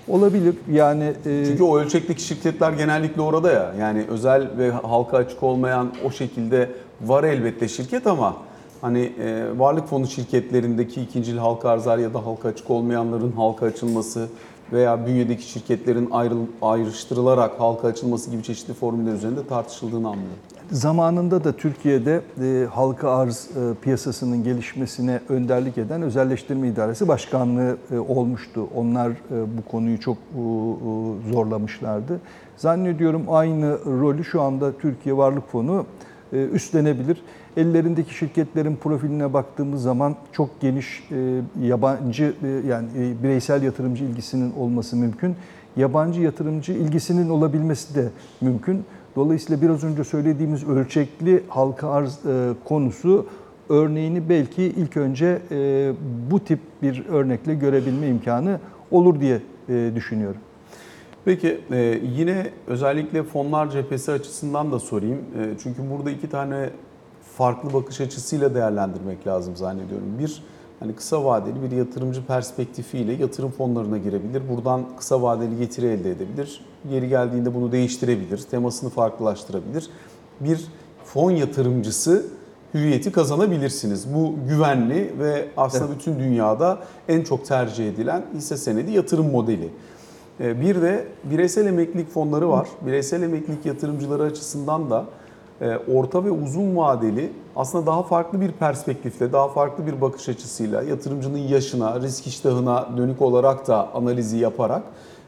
Olabilir 0.08 0.54
yani 0.72 1.04
e, 1.04 1.44
Çünkü 1.46 1.62
o 1.62 1.78
ölçekteki 1.78 2.22
şirketler 2.22 2.72
genellikle 2.72 3.22
orada 3.22 3.52
ya. 3.52 3.74
Yani 3.80 4.04
özel 4.08 4.48
ve 4.58 4.70
halka 4.70 5.16
açık 5.16 5.42
olmayan 5.42 5.92
o 6.04 6.10
şekilde 6.10 6.70
var 7.00 7.24
elbette 7.24 7.68
şirket 7.68 8.06
ama 8.06 8.36
Hani 8.80 9.12
e, 9.20 9.58
varlık 9.58 9.88
fonu 9.88 10.06
şirketlerindeki 10.06 11.00
ikincil 11.00 11.36
halka 11.36 11.70
arzlar 11.70 11.98
ya 11.98 12.14
da 12.14 12.26
halka 12.26 12.48
açık 12.48 12.70
olmayanların 12.70 13.32
halka 13.32 13.66
açılması 13.66 14.28
veya 14.72 15.06
bünyedeki 15.06 15.42
şirketlerin 15.42 16.08
ayrıl, 16.10 16.46
ayrıştırılarak 16.62 17.60
halka 17.60 17.88
açılması 17.88 18.30
gibi 18.30 18.42
çeşitli 18.42 18.74
formüller 18.74 19.12
üzerinde 19.12 19.46
tartışıldığını 19.46 20.08
anlıyorum. 20.08 20.38
Zamanında 20.70 21.44
da 21.44 21.52
Türkiye'de 21.52 22.20
e, 22.42 22.66
halka 22.66 23.10
arz 23.10 23.48
e, 23.56 23.74
piyasasının 23.82 24.44
gelişmesine 24.44 25.20
önderlik 25.28 25.78
eden 25.78 26.02
Özelleştirme 26.02 26.68
İdaresi 26.68 27.08
Başkanlığı 27.08 27.76
e, 27.92 27.98
olmuştu. 27.98 28.68
Onlar 28.74 29.10
e, 29.10 29.14
bu 29.30 29.70
konuyu 29.70 30.00
çok 30.00 30.16
e, 30.16 30.18
e, 30.18 31.32
zorlamışlardı. 31.32 32.20
Zannediyorum 32.56 33.24
aynı 33.28 33.78
rolü 33.86 34.24
şu 34.24 34.42
anda 34.42 34.72
Türkiye 34.78 35.16
Varlık 35.16 35.50
Fonu 35.50 35.86
e, 36.32 36.36
üstlenebilir. 36.36 37.22
Ellerindeki 37.56 38.14
şirketlerin 38.14 38.76
profiline 38.76 39.32
baktığımız 39.32 39.82
zaman 39.82 40.16
çok 40.32 40.60
geniş 40.60 41.08
e, 41.10 41.40
yabancı 41.62 42.34
e, 42.42 42.68
yani 42.68 42.88
e, 42.98 43.22
bireysel 43.22 43.62
yatırımcı 43.62 44.04
ilgisinin 44.04 44.52
olması 44.52 44.96
mümkün. 44.96 45.36
Yabancı 45.76 46.20
yatırımcı 46.20 46.72
ilgisinin 46.72 47.28
olabilmesi 47.28 47.94
de 47.94 48.08
mümkün. 48.40 48.84
Dolayısıyla 49.16 49.62
biraz 49.62 49.84
önce 49.84 50.04
söylediğimiz 50.04 50.68
ölçekli 50.68 51.42
halka 51.48 51.90
arz 51.90 52.26
e, 52.26 52.50
konusu 52.64 53.26
örneğini 53.68 54.28
belki 54.28 54.62
ilk 54.62 54.96
önce 54.96 55.42
e, 55.50 55.92
bu 56.30 56.40
tip 56.40 56.60
bir 56.82 57.06
örnekle 57.08 57.54
görebilme 57.54 58.08
imkanı 58.08 58.60
olur 58.90 59.20
diye 59.20 59.40
e, 59.68 59.90
düşünüyorum. 59.94 60.40
Peki 61.24 61.60
e, 61.72 62.00
yine 62.16 62.50
özellikle 62.66 63.22
fonlar 63.22 63.70
cephesi 63.70 64.12
açısından 64.12 64.72
da 64.72 64.78
sorayım. 64.78 65.18
E, 65.18 65.58
çünkü 65.62 65.82
burada 65.90 66.10
iki 66.10 66.30
tane 66.30 66.70
farklı 67.36 67.72
bakış 67.72 68.00
açısıyla 68.00 68.54
değerlendirmek 68.54 69.26
lazım 69.26 69.56
zannediyorum. 69.56 70.18
Bir, 70.18 70.42
hani 70.80 70.94
kısa 70.94 71.24
vadeli 71.24 71.62
bir 71.62 71.76
yatırımcı 71.76 72.26
perspektifiyle 72.26 73.12
yatırım 73.12 73.50
fonlarına 73.50 73.98
girebilir. 73.98 74.42
Buradan 74.48 74.84
kısa 74.98 75.22
vadeli 75.22 75.58
getiri 75.58 75.86
elde 75.86 76.10
edebilir. 76.10 76.64
Yeri 76.90 77.08
geldiğinde 77.08 77.54
bunu 77.54 77.72
değiştirebilir. 77.72 78.38
Temasını 78.38 78.90
farklılaştırabilir. 78.90 79.90
Bir 80.40 80.64
fon 81.04 81.30
yatırımcısı 81.30 82.26
hüviyeti 82.74 83.12
kazanabilirsiniz. 83.12 84.14
Bu 84.14 84.34
güvenli 84.48 85.14
ve 85.18 85.48
aslında 85.56 85.94
bütün 85.94 86.18
dünyada 86.18 86.78
en 87.08 87.22
çok 87.22 87.46
tercih 87.46 87.88
edilen 87.88 88.24
hisse 88.34 88.56
senedi 88.56 88.90
yatırım 88.90 89.30
modeli. 89.30 89.70
Ee, 90.40 90.60
Bir 90.60 90.82
de 90.82 91.06
bireysel 91.24 91.66
emeklilik 91.66 92.10
fonları 92.10 92.48
var. 92.50 92.68
Bireysel 92.86 93.22
emeklilik 93.22 93.66
yatırımcıları 93.66 94.22
açısından 94.22 94.90
da 94.90 95.04
orta 95.94 96.24
ve 96.24 96.30
uzun 96.30 96.76
vadeli 96.76 97.32
aslında 97.56 97.86
daha 97.86 98.02
farklı 98.02 98.40
bir 98.40 98.52
perspektifle, 98.52 99.32
daha 99.32 99.48
farklı 99.48 99.86
bir 99.86 100.00
bakış 100.00 100.28
açısıyla 100.28 100.82
yatırımcının 100.82 101.38
yaşına, 101.38 102.00
risk 102.00 102.26
iştahına 102.26 102.88
dönük 102.96 103.22
olarak 103.22 103.66
da 103.68 103.94
analizi 103.94 104.36
yaparak 104.36 104.82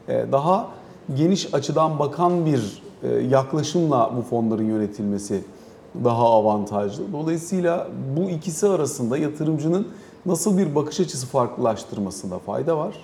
e, 0.07 0.25
daha 0.31 0.67
geniş 1.15 1.53
açıdan 1.53 1.99
bakan 1.99 2.45
bir 2.45 2.83
e, 3.03 3.07
yaklaşımla 3.09 4.11
bu 4.17 4.21
fonların 4.21 4.63
yönetilmesi 4.63 5.43
daha 6.03 6.23
avantajlı. 6.23 7.03
Dolayısıyla 7.13 7.87
bu 8.17 8.29
ikisi 8.29 8.67
arasında 8.67 9.17
yatırımcının 9.17 9.87
nasıl 10.25 10.57
bir 10.57 10.75
bakış 10.75 10.99
açısı 10.99 11.27
farklılaştırmasında 11.27 12.39
fayda 12.39 12.77
var. 12.77 12.95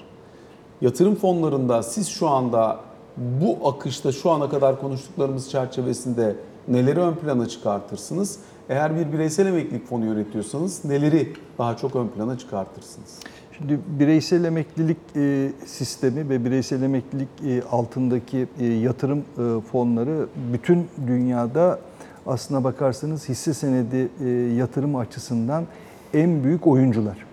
Yatırım 0.81 1.15
fonlarında 1.15 1.83
siz 1.83 2.07
şu 2.07 2.27
anda 2.27 2.79
bu 3.17 3.69
akışta 3.69 4.11
şu 4.11 4.31
ana 4.31 4.49
kadar 4.49 4.81
konuştuklarımız 4.81 5.49
çerçevesinde 5.49 6.35
neleri 6.67 6.99
ön 6.99 7.13
plana 7.13 7.47
çıkartırsınız? 7.47 8.39
Eğer 8.69 8.95
bir 8.95 9.13
bireysel 9.13 9.45
emeklilik 9.45 9.87
fonu 9.87 10.05
yönetiyorsanız 10.05 10.85
neleri 10.85 11.33
daha 11.57 11.77
çok 11.77 11.95
ön 11.95 12.07
plana 12.07 12.37
çıkartırsınız? 12.37 13.19
Şimdi 13.57 13.79
bireysel 13.99 14.43
emeklilik 14.43 14.97
e, 15.15 15.51
sistemi 15.65 16.29
ve 16.29 16.45
bireysel 16.45 16.81
emeklilik 16.81 17.29
e, 17.45 17.61
altındaki 17.71 18.47
e, 18.59 18.65
yatırım 18.65 19.23
fonları 19.71 20.27
bütün 20.53 20.87
dünyada 21.07 21.79
aslına 22.25 22.63
bakarsanız 22.63 23.29
hisse 23.29 23.53
senedi 23.53 24.09
yatırım 24.55 24.95
açısından 24.95 25.65
en 26.13 26.43
büyük 26.43 26.67
oyuncular. 26.67 27.26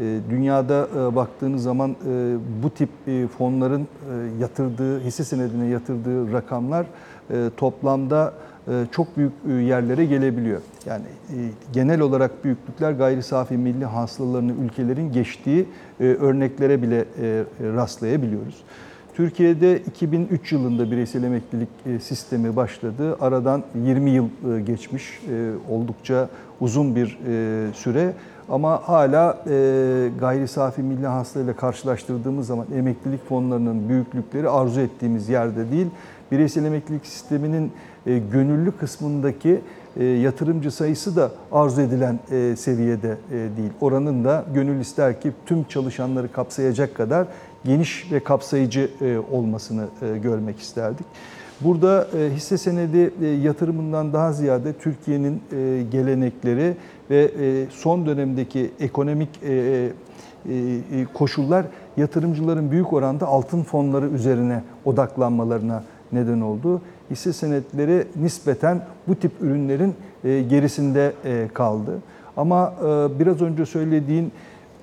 E, 0.00 0.18
Dünyada 0.30 0.88
e, 0.96 1.16
baktığınız 1.16 1.62
zaman 1.62 1.90
e, 1.90 2.36
bu 2.62 2.70
tip 2.70 2.88
e, 3.06 3.26
fonların 3.26 3.88
yatırdığı, 4.40 5.00
hisse 5.00 5.24
senedine 5.24 5.66
yatırdığı 5.66 6.32
rakamlar 6.32 6.86
toplamda 7.56 8.34
çok 8.92 9.16
büyük 9.16 9.32
yerlere 9.46 10.04
gelebiliyor. 10.04 10.60
Yani 10.86 11.04
genel 11.72 12.00
olarak 12.00 12.44
büyüklükler 12.44 12.92
gayri 12.92 13.22
safi 13.22 13.56
milli 13.56 13.84
hasılalarını 13.84 14.52
ülkelerin 14.64 15.12
geçtiği 15.12 15.68
örneklere 16.00 16.82
bile 16.82 17.04
rastlayabiliyoruz. 17.60 18.62
Türkiye'de 19.14 19.78
2003 19.78 20.52
yılında 20.52 20.90
bireysel 20.90 21.22
emeklilik 21.22 21.68
sistemi 22.02 22.56
başladı. 22.56 23.16
Aradan 23.20 23.62
20 23.84 24.10
yıl 24.10 24.28
geçmiş, 24.66 25.20
oldukça 25.68 26.28
uzun 26.60 26.96
bir 26.96 27.18
süre. 27.74 28.12
Ama 28.50 28.88
hala 28.88 29.42
e, 29.46 30.10
gayri 30.20 30.48
safi 30.48 30.82
milli 30.82 31.06
hasılayla 31.06 31.56
karşılaştırdığımız 31.56 32.46
zaman 32.46 32.66
emeklilik 32.76 33.28
fonlarının 33.28 33.88
büyüklükleri 33.88 34.48
arzu 34.48 34.80
ettiğimiz 34.80 35.28
yerde 35.28 35.70
değil. 35.70 35.86
Bireysel 36.32 36.64
emeklilik 36.64 37.06
sisteminin 37.06 37.72
e, 38.06 38.18
gönüllü 38.18 38.72
kısmındaki 38.72 39.60
e, 39.96 40.04
yatırımcı 40.04 40.70
sayısı 40.70 41.16
da 41.16 41.30
arzu 41.52 41.80
edilen 41.80 42.18
e, 42.30 42.56
seviyede 42.56 43.16
e, 43.30 43.32
değil. 43.32 43.70
Oranın 43.80 44.24
da 44.24 44.44
gönül 44.54 44.80
ister 44.80 45.20
ki 45.20 45.32
tüm 45.46 45.64
çalışanları 45.64 46.32
kapsayacak 46.32 46.94
kadar 46.94 47.26
geniş 47.64 48.12
ve 48.12 48.20
kapsayıcı 48.20 48.90
e, 49.00 49.18
olmasını 49.32 49.86
e, 50.02 50.18
görmek 50.18 50.60
isterdik. 50.60 51.06
Burada 51.60 52.08
e, 52.18 52.34
hisse 52.34 52.58
senedi 52.58 53.12
e, 53.22 53.26
yatırımından 53.26 54.12
daha 54.12 54.32
ziyade 54.32 54.72
Türkiye'nin 54.72 55.42
e, 55.52 55.82
gelenekleri 55.90 56.76
ve 57.10 57.30
son 57.70 58.06
dönemdeki 58.06 58.70
ekonomik 58.80 59.28
koşullar 61.14 61.66
yatırımcıların 61.96 62.70
büyük 62.70 62.92
oranda 62.92 63.26
altın 63.26 63.62
fonları 63.62 64.08
üzerine 64.08 64.62
odaklanmalarına 64.84 65.84
neden 66.12 66.40
oldu. 66.40 66.82
Hisse 67.10 67.32
senetleri 67.32 68.06
nispeten 68.16 68.86
bu 69.08 69.14
tip 69.14 69.32
ürünlerin 69.40 69.94
gerisinde 70.22 71.12
kaldı. 71.54 71.98
Ama 72.36 72.74
biraz 73.18 73.40
önce 73.40 73.66
söylediğin 73.66 74.32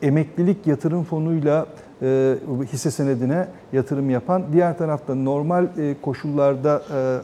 emeklilik 0.02 0.68
yatırım 0.68 1.04
fonuyla 1.04 1.66
e, 2.02 2.36
hisse 2.74 2.92
senedine 2.92 3.48
yatırım 3.74 4.10
yapan, 4.10 4.44
diğer 4.54 4.78
tarafta 4.78 5.16
normal 5.16 5.68
e, 5.78 5.96
koşullarda 6.02 6.82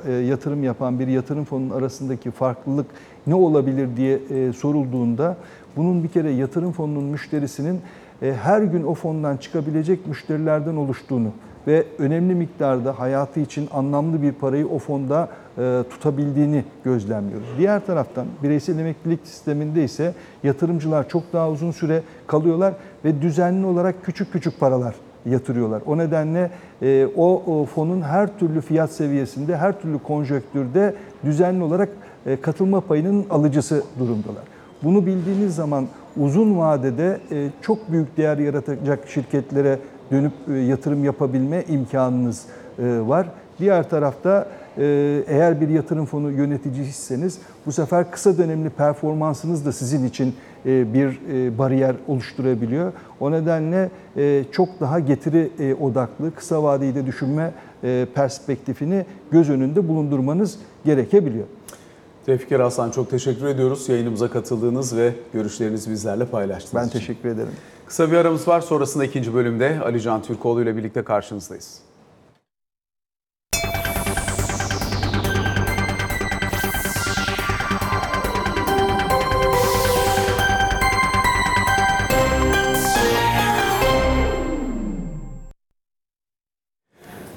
e, 0.07 0.11
yatırım 0.11 0.63
yapan 0.63 0.99
bir 0.99 1.07
yatırım 1.07 1.45
fonunun 1.45 1.69
arasındaki 1.69 2.31
farklılık 2.31 2.85
ne 3.27 3.35
olabilir 3.35 3.89
diye 3.97 4.19
sorulduğunda 4.53 5.37
bunun 5.75 6.03
bir 6.03 6.09
kere 6.09 6.31
yatırım 6.31 6.71
fonunun 6.71 7.03
müşterisinin 7.03 7.81
her 8.21 8.61
gün 8.61 8.83
o 8.83 8.93
fondan 8.93 9.37
çıkabilecek 9.37 10.07
müşterilerden 10.07 10.75
oluştuğunu 10.75 11.31
ve 11.67 11.85
önemli 11.99 12.35
miktarda 12.35 12.99
hayatı 12.99 13.39
için 13.39 13.69
anlamlı 13.73 14.21
bir 14.21 14.31
parayı 14.31 14.67
o 14.67 14.79
fonda 14.79 15.29
e, 15.57 15.83
tutabildiğini 15.89 16.63
gözlemliyoruz. 16.83 17.47
Diğer 17.57 17.85
taraftan 17.85 18.27
bireysel 18.43 18.79
emeklilik 18.79 19.19
sisteminde 19.23 19.83
ise 19.83 20.13
yatırımcılar 20.43 21.09
çok 21.09 21.33
daha 21.33 21.49
uzun 21.49 21.71
süre 21.71 22.01
kalıyorlar 22.27 22.73
ve 23.05 23.21
düzenli 23.21 23.65
olarak 23.65 23.95
küçük 24.03 24.33
küçük 24.33 24.59
paralar 24.59 24.95
yatırıyorlar. 25.25 25.81
O 25.85 25.97
nedenle 25.97 26.51
e, 26.81 27.07
o, 27.15 27.43
o 27.47 27.65
fonun 27.65 28.01
her 28.01 28.39
türlü 28.39 28.61
fiyat 28.61 28.91
seviyesinde, 28.91 29.57
her 29.57 29.81
türlü 29.81 29.99
konjöktürde 29.99 30.95
düzenli 31.25 31.63
olarak 31.63 31.89
e, 32.25 32.41
katılma 32.41 32.81
payının 32.81 33.25
alıcısı 33.29 33.83
durumdalar. 33.99 34.43
Bunu 34.83 35.05
bildiğiniz 35.05 35.55
zaman 35.55 35.87
uzun 36.17 36.57
vadede 36.59 37.19
e, 37.31 37.49
çok 37.61 37.91
büyük 37.91 38.17
değer 38.17 38.37
yaratacak 38.37 39.07
şirketlere 39.07 39.79
dönüp 40.13 40.31
e, 40.49 40.53
yatırım 40.53 41.03
yapabilme 41.03 41.63
imkanınız 41.69 42.45
e, 42.79 42.83
var. 42.99 43.27
Diğer 43.59 43.89
tarafta 43.89 44.47
e, 44.77 44.83
eğer 45.27 45.61
bir 45.61 45.69
yatırım 45.69 46.05
fonu 46.05 46.31
yöneticiyseniz 46.31 47.39
bu 47.65 47.71
sefer 47.71 48.11
kısa 48.11 48.37
dönemli 48.37 48.69
performansınız 48.69 49.65
da 49.65 49.71
sizin 49.71 50.05
için 50.05 50.35
bir 50.65 51.19
bariyer 51.57 51.95
oluşturabiliyor. 52.07 52.93
O 53.19 53.31
nedenle 53.31 53.89
çok 54.51 54.79
daha 54.79 54.99
getiri 54.99 55.75
odaklı, 55.81 56.35
kısa 56.35 56.63
vadeyi 56.63 56.95
de 56.95 57.05
düşünme 57.05 57.51
perspektifini 58.15 59.05
göz 59.31 59.49
önünde 59.49 59.87
bulundurmanız 59.87 60.59
gerekebiliyor. 60.85 61.45
Tevfikar 62.25 62.61
Hasan 62.61 62.91
çok 62.91 63.09
teşekkür 63.09 63.45
ediyoruz 63.45 63.89
yayınımıza 63.89 64.29
katıldığınız 64.29 64.97
ve 64.97 65.13
görüşlerinizi 65.33 65.91
bizlerle 65.91 66.25
paylaştığınız 66.25 66.83
Ben 66.83 66.87
için. 66.89 66.99
teşekkür 66.99 67.29
ederim. 67.29 67.53
Kısa 67.87 68.11
bir 68.11 68.17
aramız 68.17 68.47
var. 68.47 68.61
Sonrasında 68.61 69.05
ikinci 69.05 69.33
bölümde 69.33 69.79
Ali 69.83 70.01
Can 70.01 70.21
Türkoğlu 70.21 70.61
ile 70.61 70.77
birlikte 70.77 71.03
karşınızdayız. 71.03 71.79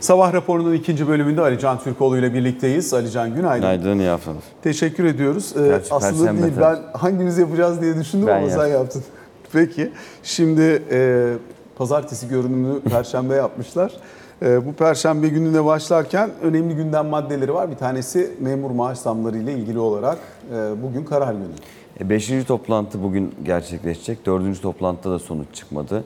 Sabah 0.01 0.33
raporunun 0.33 0.75
ikinci 0.75 1.09
bölümünde 1.09 1.41
Ali 1.41 1.59
Can 1.59 1.79
Türkoğlu 1.79 2.19
ile 2.19 2.35
birlikteyiz. 2.35 2.95
Ali 2.95 3.11
Can 3.11 3.35
günaydın. 3.35 3.61
Günaydın 3.61 3.99
iyi 3.99 4.09
haftalar. 4.09 4.43
Teşekkür 4.63 5.05
ediyoruz. 5.05 5.55
Ee, 5.57 5.81
aslında 5.91 6.43
değil 6.43 6.53
ben 6.61 6.79
hangimiz 6.93 7.39
yapacağız 7.39 7.81
diye 7.81 7.97
düşündüm 7.97 8.27
ben 8.27 8.37
ama 8.37 8.49
yap. 8.49 8.61
sen 8.61 8.67
yaptın. 8.67 9.05
Peki 9.53 9.93
şimdi 10.23 10.83
e, 10.91 11.33
pazartesi 11.77 12.29
görünümlü 12.29 12.81
perşembe 12.81 13.35
yapmışlar. 13.35 13.93
E, 14.43 14.67
bu 14.67 14.73
perşembe 14.73 15.29
gününe 15.29 15.65
başlarken 15.65 16.31
önemli 16.43 16.77
gündem 16.77 17.07
maddeleri 17.07 17.55
var. 17.55 17.71
Bir 17.71 17.77
tanesi 17.77 18.35
memur 18.41 18.71
maaş 18.71 18.99
zamları 18.99 19.39
ile 19.39 19.53
ilgili 19.53 19.79
olarak 19.79 20.19
e, 20.55 20.83
bugün 20.83 21.05
karar 21.05 21.33
günü. 21.33 21.45
E, 22.01 22.11
Beşinci 22.11 22.47
toplantı 22.47 23.03
bugün 23.03 23.35
gerçekleşecek. 23.45 24.27
Dördüncü 24.27 24.61
toplantıda 24.61 25.15
da 25.15 25.19
sonuç 25.19 25.47
çıkmadı. 25.53 26.05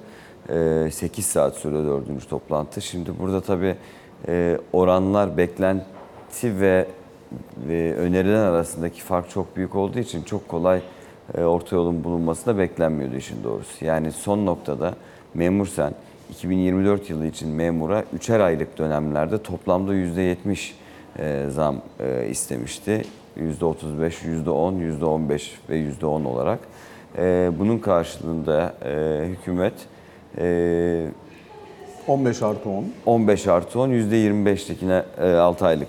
8 0.91 1.27
saat 1.27 1.55
sürüyor 1.55 1.85
dördüncü 1.85 2.29
toplantı. 2.29 2.81
Şimdi 2.81 3.11
burada 3.19 3.41
tabii 3.41 3.77
e, 4.29 4.59
oranlar, 4.73 5.37
beklenti 5.37 6.61
ve, 6.61 6.87
önerilen 7.97 8.41
arasındaki 8.41 9.03
fark 9.03 9.31
çok 9.31 9.57
büyük 9.57 9.77
olduğu 9.77 9.99
için 9.99 10.23
çok 10.23 10.49
kolay 10.49 10.79
e, 10.79 10.83
orta 11.39 11.77
yolun 11.77 12.05
bulunması 12.05 12.47
da 12.47 12.59
beklenmiyordu 12.59 13.17
işin 13.17 13.45
doğrusu. 13.45 13.85
Yani 13.85 14.13
son 14.13 14.47
noktada 14.47 14.95
memur 15.35 15.67
sen 15.67 15.95
2024 16.31 17.11
yılı 17.11 17.27
için 17.27 17.49
memura 17.49 18.05
3'er 18.19 18.43
aylık 18.43 18.79
dönemlerde 18.79 19.43
toplamda 19.43 19.95
%70 19.95 20.71
e, 21.19 21.47
zam 21.51 21.77
e, 22.01 22.29
istemişti. 22.31 23.05
%35, 23.39 24.13
%10, 24.45 24.99
%15 25.01 25.51
ve 25.71 25.77
%10 25.77 26.07
olarak. 26.27 26.59
E, 27.19 27.51
bunun 27.59 27.79
karşılığında 27.79 28.75
e, 28.85 29.25
hükümet 29.29 29.75
e, 30.39 31.07
15 32.07 32.43
artı 32.43 32.69
10. 32.69 32.85
15 33.07 33.47
artı 33.47 33.81
10, 33.81 33.89
%25'likine 33.89 35.03
6 35.39 35.67
aylık 35.67 35.89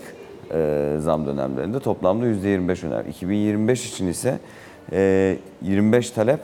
e, 0.53 0.95
zam 0.99 1.25
dönemlerinde 1.25 1.79
toplamda 1.79 2.25
%25 2.25 2.87
öner. 2.87 3.05
2025 3.05 3.93
için 3.93 4.07
ise 4.07 4.29
e, 4.29 4.39
25 4.91 6.11
talep, 6.11 6.39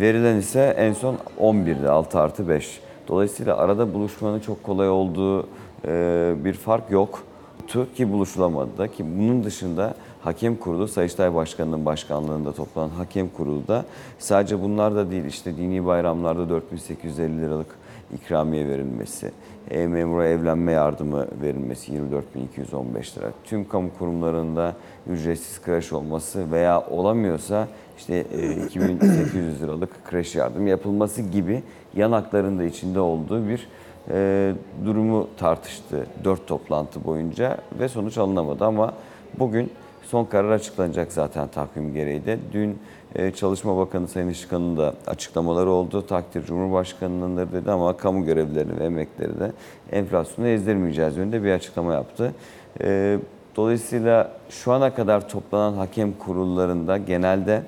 verilen 0.00 0.36
ise 0.36 0.74
en 0.78 0.92
son 0.92 1.16
11'di, 1.40 1.88
6 1.88 2.20
artı 2.20 2.48
5. 2.48 2.80
Dolayısıyla 3.08 3.56
arada 3.56 3.94
buluşmanın 3.94 4.40
çok 4.40 4.62
kolay 4.62 4.88
olduğu 4.88 5.46
e, 5.86 6.34
bir 6.44 6.52
fark 6.52 6.90
yoktu 6.90 7.88
ki 7.96 8.12
buluşulamadı 8.12 8.78
da 8.78 8.88
ki 8.88 9.04
bunun 9.18 9.44
dışında 9.44 9.94
Hakem 10.22 10.56
Kurulu, 10.56 10.88
Sayıştay 10.88 11.34
Başkanı'nın 11.34 11.86
başkanlığında 11.86 12.52
toplanan 12.52 12.88
Hakem 12.88 13.28
Kurulu 13.28 13.68
da 13.68 13.84
sadece 14.18 14.62
bunlar 14.62 14.94
da 14.94 15.10
değil 15.10 15.24
işte 15.24 15.56
dini 15.56 15.86
bayramlarda 15.86 16.48
4850 16.48 17.40
liralık 17.40 17.66
ikramiye 18.14 18.68
verilmesi, 18.68 19.32
e, 19.70 19.86
memura 19.86 20.28
evlenme 20.28 20.72
yardımı 20.72 21.26
verilmesi 21.42 21.92
24.215 21.92 23.18
lira, 23.18 23.32
tüm 23.44 23.68
kamu 23.68 23.90
kurumlarında 23.98 24.74
ücretsiz 25.10 25.62
kreş 25.62 25.92
olması 25.92 26.52
veya 26.52 26.80
olamıyorsa 26.80 27.68
işte 27.98 28.24
e, 28.32 28.64
2800 28.66 29.62
liralık 29.62 30.04
kreş 30.04 30.34
yardım 30.34 30.66
yapılması 30.66 31.22
gibi 31.22 31.62
yan 31.96 32.12
hakların 32.12 32.58
da 32.58 32.64
içinde 32.64 33.00
olduğu 33.00 33.48
bir 33.48 33.68
e, 34.10 34.52
durumu 34.84 35.28
tartıştı 35.36 36.06
dört 36.24 36.46
toplantı 36.46 37.04
boyunca 37.04 37.58
ve 37.78 37.88
sonuç 37.88 38.18
alınamadı 38.18 38.64
ama 38.64 38.94
bugün 39.38 39.70
son 40.02 40.24
karar 40.24 40.50
açıklanacak 40.50 41.12
zaten 41.12 41.48
takvim 41.48 41.94
gereği 41.94 42.26
de. 42.26 42.38
Dün 42.52 42.78
Çalışma 43.36 43.76
Bakanı 43.76 44.08
Sayın 44.08 44.28
Işıkhan'ın 44.28 44.76
da 44.76 44.94
açıklamaları 45.06 45.70
oldu. 45.70 46.06
Takdir 46.06 46.44
Cumhurbaşkanı'nındır 46.44 47.52
dedi 47.52 47.70
ama 47.70 47.96
kamu 47.96 48.24
görevlileri 48.24 48.78
ve 48.78 48.84
emekleri 48.84 49.40
de 49.40 49.52
enflasyonu 49.92 50.48
ezdirmeyeceğiz 50.48 51.16
yönünde 51.16 51.44
bir 51.44 51.52
açıklama 51.52 51.92
yaptı. 51.92 52.34
E, 52.80 53.18
Dolayısıyla 53.56 54.32
şu 54.50 54.72
ana 54.72 54.94
kadar 54.94 55.28
toplanan 55.28 55.72
hakem 55.72 56.12
kurullarında 56.12 56.98
genelde 56.98 57.62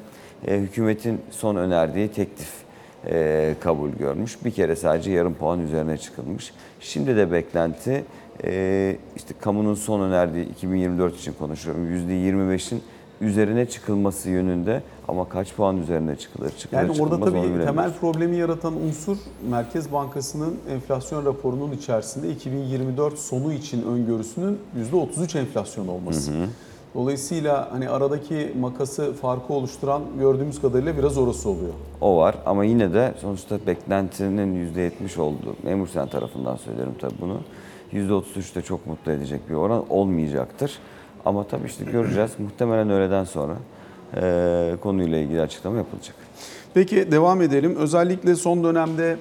e, 0.46 0.58
hükümetin 0.58 1.20
son 1.30 1.56
önerdiği 1.56 2.08
teklif 2.08 2.52
e, 3.06 3.54
kabul 3.60 3.90
görmüş. 3.90 4.44
Bir 4.44 4.50
kere 4.50 4.76
sadece 4.76 5.10
yarım 5.10 5.34
puan 5.34 5.60
üzerine 5.60 5.98
çıkılmış. 5.98 6.52
Şimdi 6.80 7.16
de 7.16 7.32
beklenti 7.32 8.04
e, 8.44 8.96
işte 9.16 9.34
kamunun 9.40 9.74
son 9.74 10.00
önerdiği 10.00 10.48
2024 10.48 11.18
için 11.18 11.32
konuşuyorum 11.32 11.86
%25'in 12.10 12.82
üzerine 13.20 13.66
çıkılması 13.66 14.30
yönünde 14.30 14.82
ama 15.08 15.28
kaç 15.28 15.54
puan 15.54 15.76
üzerine 15.76 16.16
çıkılır 16.16 16.50
çıkılır 16.50 16.80
Yani 16.80 17.02
orada 17.02 17.20
tabii 17.20 17.64
temel 17.64 17.92
problemi 17.92 18.36
yaratan 18.36 18.74
unsur 18.74 19.16
Merkez 19.50 19.92
Bankası'nın 19.92 20.56
enflasyon 20.70 21.24
raporunun 21.24 21.72
içerisinde 21.72 22.30
2024 22.30 23.18
sonu 23.18 23.52
için 23.52 23.82
öngörüsünün 23.82 24.58
%33 24.92 25.38
enflasyon 25.38 25.88
olması. 25.88 26.32
Dolayısıyla 26.94 27.68
hani 27.72 27.88
aradaki 27.88 28.52
makası 28.60 29.12
farkı 29.12 29.52
oluşturan 29.52 30.02
gördüğümüz 30.18 30.60
kadarıyla 30.60 30.98
biraz 30.98 31.18
orası 31.18 31.48
oluyor. 31.48 31.72
O 32.00 32.16
var 32.16 32.34
ama 32.46 32.64
yine 32.64 32.94
de 32.94 33.14
sonuçta 33.20 33.58
beklentinin 33.66 34.72
%70 34.74 35.20
olduğu, 35.20 35.56
memur 35.62 35.88
sen 35.88 36.08
tarafından 36.08 36.56
söylerim 36.56 36.94
tabii 37.00 37.14
bunu. 37.20 37.40
%33 37.92 38.54
de 38.54 38.62
çok 38.62 38.86
mutlu 38.86 39.12
edecek 39.12 39.50
bir 39.50 39.54
oran 39.54 39.84
olmayacaktır. 39.92 40.78
Ama 41.26 41.44
tabii 41.44 41.66
işte 41.66 41.84
göreceğiz. 41.84 42.30
Muhtemelen 42.38 42.90
öğleden 42.90 43.24
sonra 43.24 43.56
eee 44.16 44.76
konuyla 44.82 45.18
ilgili 45.18 45.40
açıklama 45.40 45.76
yapılacak. 45.76 46.14
Peki 46.74 47.12
devam 47.12 47.42
edelim. 47.42 47.76
Özellikle 47.76 48.34
son 48.36 48.64
dönemde 48.64 49.16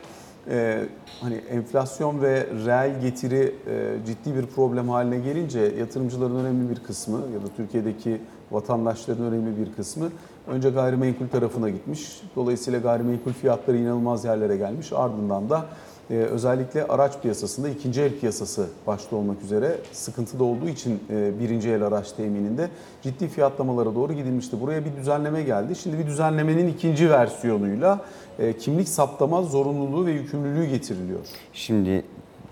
e, 0.50 0.84
hani 1.22 1.36
enflasyon 1.36 2.22
ve 2.22 2.48
reel 2.65 3.02
getiri 3.02 3.56
e, 3.68 4.06
ciddi 4.06 4.36
bir 4.36 4.46
problem 4.46 4.89
haline 4.89 5.20
gelince 5.20 5.60
yatırımcıların 5.60 6.36
önemli 6.36 6.70
bir 6.70 6.76
kısmı 6.84 7.18
ya 7.18 7.41
da 7.41 7.56
Türkiye'deki 7.58 8.22
vatandaşların 8.52 9.26
önemli 9.26 9.65
bir 9.65 9.74
kısmı 9.74 10.10
önce 10.48 10.70
gayrimenkul 10.70 11.28
tarafına 11.28 11.70
gitmiş. 11.70 12.22
Dolayısıyla 12.36 12.80
gayrimenkul 12.80 13.34
fiyatları 13.34 13.78
inanılmaz 13.78 14.26
yerlere 14.26 14.58
gelmiş. 14.58 14.94
Ardından 14.94 15.50
da 15.50 15.65
e, 16.10 16.13
özellikle 16.13 16.88
araç 16.88 17.22
piyasasında 17.22 17.70
ikinci 17.70 18.02
el 18.02 18.20
piyasası 18.20 18.68
başta 18.88 19.15
olmak 19.15 19.41
üzere 19.41 19.78
sıkıntıda 19.91 20.44
olduğu 20.44 20.70
için 20.70 21.00
e, 21.10 21.39
birinci 21.39 21.70
el 21.70 21.84
araç 21.84 22.12
temininde 22.12 22.70
ciddi 23.02 23.28
fiyatlamalara 23.28 23.96
doğru 23.96 24.13
gidilmişti. 24.13 24.62
Buraya 24.62 24.86
bir 24.86 24.96
düzenleme 24.96 25.44
geldi. 25.44 25.76
Şimdi 25.76 25.98
bir 26.00 26.08
düzenlemenin 26.08 26.68
ikinci 26.68 27.10
versiyonuyla 27.10 28.02
e, 28.39 28.58
kimlik 28.58 28.88
saptama 28.88 29.41
zorunluluğu 29.41 30.06
ve 30.06 30.12
yükümlülüğü 30.12 30.65
getiriliyor. 30.65 31.20
Şimdi 31.54 32.04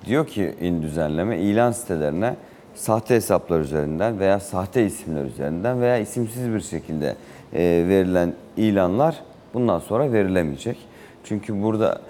diyor 0.06 0.28
ki 0.28 0.56
in 0.62 0.82
düzenleme 0.82 1.39
ilan 1.39 1.72
sitelerine 1.72 2.36
sahte 2.76 3.16
hesaplar 3.16 3.60
üzerinden 3.60 4.20
veya 4.20 4.39
sahte 4.39 4.86
isimler 4.86 5.26
üzerinden 5.26 5.82
veya 5.82 5.98
isimsiz 5.98 6.54
bir 6.54 6.62
şekilde 6.62 7.16
e, 7.54 7.60
verilen 7.88 8.34
ilanlar 8.58 9.24
bundan 9.54 9.80
sonra 9.80 10.12
verilemeyecek. 10.12 10.78
Çünkü 11.24 11.63
burada 11.63 12.02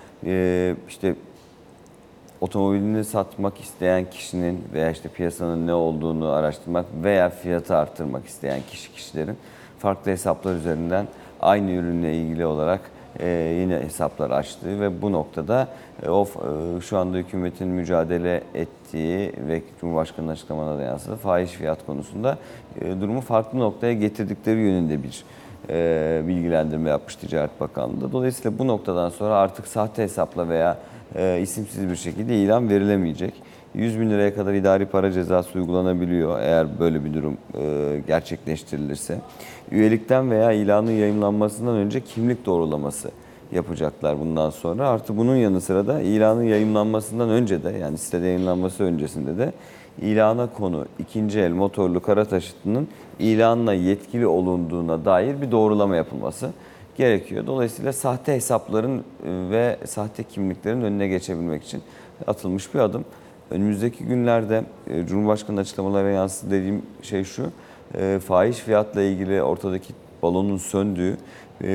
işte 0.89 1.15
otomobilini 2.43 3.03
satmak 3.03 3.59
isteyen 3.59 4.09
kişinin 4.09 4.63
veya 4.73 4.91
işte 4.91 5.09
piyasanın 5.09 5.67
ne 5.67 5.73
olduğunu 5.73 6.29
araştırmak 6.29 6.85
veya 7.03 7.29
fiyatı 7.29 7.75
arttırmak 7.75 8.25
isteyen 8.25 8.59
kişi 8.69 8.91
kişilerin 8.91 9.37
farklı 9.79 10.11
hesaplar 10.11 10.55
üzerinden 10.55 11.07
aynı 11.41 11.71
ürünle 11.71 12.17
ilgili 12.17 12.45
olarak 12.45 12.81
e, 13.19 13.27
yine 13.59 13.79
hesaplar 13.79 14.31
açtığı 14.31 14.81
ve 14.81 15.01
bu 15.01 15.11
noktada 15.11 15.67
e, 16.03 16.09
o 16.09 16.25
e, 16.25 16.81
şu 16.81 16.97
anda 16.97 17.17
hükümetin 17.17 17.67
mücadele 17.67 18.43
ettiği 18.53 19.33
ve 19.47 19.61
Cumhurbaşkanı'nın 19.81 20.31
açıklamalarına 20.31 20.79
da 20.79 20.83
yansıdı 20.83 21.15
fahiş 21.15 21.51
fiyat 21.51 21.85
konusunda 21.85 22.37
e, 22.81 23.01
durumu 23.01 23.21
farklı 23.21 23.59
noktaya 23.59 23.93
getirdikleri 23.93 24.59
yönünde 24.59 25.03
bir 25.03 25.23
e, 25.69 26.21
bilgilendirme 26.27 26.89
yapmış 26.89 27.15
Ticaret 27.15 27.59
Bakanlığı. 27.59 28.11
Dolayısıyla 28.11 28.59
bu 28.59 28.67
noktadan 28.67 29.09
sonra 29.09 29.35
artık 29.35 29.67
sahte 29.67 30.03
hesapla 30.03 30.49
veya 30.49 30.77
e, 31.15 31.39
isimsiz 31.41 31.89
bir 31.89 31.95
şekilde 31.95 32.35
ilan 32.35 32.69
verilemeyecek. 32.69 33.33
100 33.73 33.99
bin 33.99 34.09
liraya 34.09 34.35
kadar 34.35 34.53
idari 34.53 34.85
para 34.85 35.11
cezası 35.11 35.59
uygulanabiliyor 35.59 36.39
eğer 36.39 36.79
böyle 36.79 37.05
bir 37.05 37.13
durum 37.13 37.37
e, 37.57 38.01
gerçekleştirilirse. 38.07 39.21
Üyelikten 39.71 40.31
veya 40.31 40.51
ilanın 40.51 40.91
yayınlanmasından 40.91 41.75
önce 41.75 42.01
kimlik 42.01 42.45
doğrulaması 42.45 43.11
yapacaklar 43.51 44.19
bundan 44.19 44.49
sonra. 44.49 44.89
Artı 44.89 45.17
bunun 45.17 45.35
yanı 45.35 45.61
sıra 45.61 45.87
da 45.87 46.01
ilanın 46.01 46.43
yayınlanmasından 46.43 47.29
önce 47.29 47.63
de 47.63 47.69
yani 47.69 47.97
sitede 47.97 48.27
yayınlanması 48.27 48.83
öncesinde 48.83 49.37
de 49.37 49.53
ilana 50.01 50.47
konu 50.53 50.85
ikinci 50.99 51.39
el 51.39 51.51
motorlu 51.51 51.99
kara 51.99 52.25
taşıtının 52.25 52.87
ilanla 53.19 53.73
yetkili 53.73 54.27
olunduğuna 54.27 55.05
dair 55.05 55.41
bir 55.41 55.51
doğrulama 55.51 55.95
yapılması 55.95 56.49
gerekiyor. 56.97 57.47
Dolayısıyla 57.47 57.93
sahte 57.93 58.33
hesapların 58.33 58.97
e, 58.99 59.03
ve 59.25 59.77
sahte 59.85 60.23
kimliklerin 60.23 60.81
önüne 60.81 61.07
geçebilmek 61.07 61.63
için 61.63 61.81
atılmış 62.27 62.73
bir 62.73 62.79
adım. 62.79 63.05
Önümüzdeki 63.51 64.03
günlerde 64.05 64.63
e, 64.87 65.05
Cumhurbaşkanı 65.05 65.59
açıklamalara 65.59 66.09
yansıdı 66.09 66.51
dediğim 66.51 66.81
şey 67.01 67.23
şu, 67.23 67.51
e, 67.97 68.19
fahiş 68.27 68.57
fiyatla 68.57 69.01
ilgili 69.01 69.43
ortadaki 69.43 69.93
balonun 70.21 70.57
söndüğü, 70.57 71.17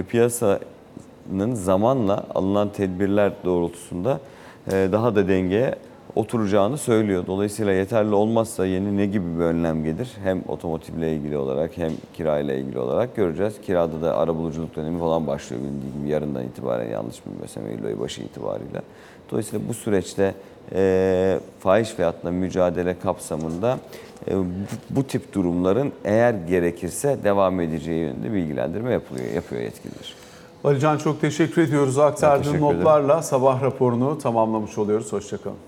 piyasanın 0.08 1.54
zamanla 1.54 2.24
alınan 2.34 2.72
tedbirler 2.72 3.32
doğrultusunda 3.44 4.20
daha 4.66 5.16
da 5.16 5.28
dengeye 5.28 5.74
oturacağını 6.18 6.78
söylüyor. 6.78 7.26
Dolayısıyla 7.26 7.72
yeterli 7.72 8.14
olmazsa 8.14 8.66
yeni 8.66 8.96
ne 8.96 9.06
gibi 9.06 9.38
bir 9.38 9.44
önlem 9.44 9.84
gelir? 9.84 10.08
Hem 10.22 10.42
otomotivle 10.48 11.14
ilgili 11.14 11.36
olarak 11.36 11.76
hem 11.76 11.92
kirayla 12.14 12.54
ilgili 12.54 12.78
olarak 12.78 13.16
göreceğiz. 13.16 13.60
Kirada 13.66 14.02
da 14.02 14.16
arabuluculuk 14.16 14.76
dönemi 14.76 14.98
falan 14.98 15.26
başlıyor 15.26 15.62
bildiğim 15.62 15.98
gibi 15.98 16.08
yarından 16.08 16.44
itibaren 16.44 16.90
yanlış 16.90 17.26
bilmiyorsam 17.26 17.66
Eylül 17.66 17.86
ayı 17.86 18.00
başı 18.00 18.22
itibariyle. 18.22 18.82
Dolayısıyla 19.30 19.68
bu 19.68 19.74
süreçte 19.74 20.34
e, 20.74 21.40
fahiş 21.60 21.88
fiyatla 21.88 22.30
mücadele 22.30 22.98
kapsamında 22.98 23.78
e, 24.30 24.36
bu, 24.36 24.44
bu 24.90 25.04
tip 25.04 25.32
durumların 25.32 25.92
eğer 26.04 26.34
gerekirse 26.34 27.18
devam 27.24 27.60
edeceği 27.60 28.00
yönünde 28.00 28.32
bilgilendirme 28.32 28.92
yapılıyor, 28.92 29.32
yapıyor 29.34 29.62
yetkililer. 29.62 30.14
Alican 30.64 30.98
çok 30.98 31.20
teşekkür 31.20 31.62
ediyoruz. 31.62 31.98
Aktardığın 31.98 32.60
notlarla 32.60 33.22
sabah 33.22 33.62
raporunu 33.62 34.18
tamamlamış 34.18 34.78
oluyoruz. 34.78 35.12
Hoşçakalın. 35.12 35.67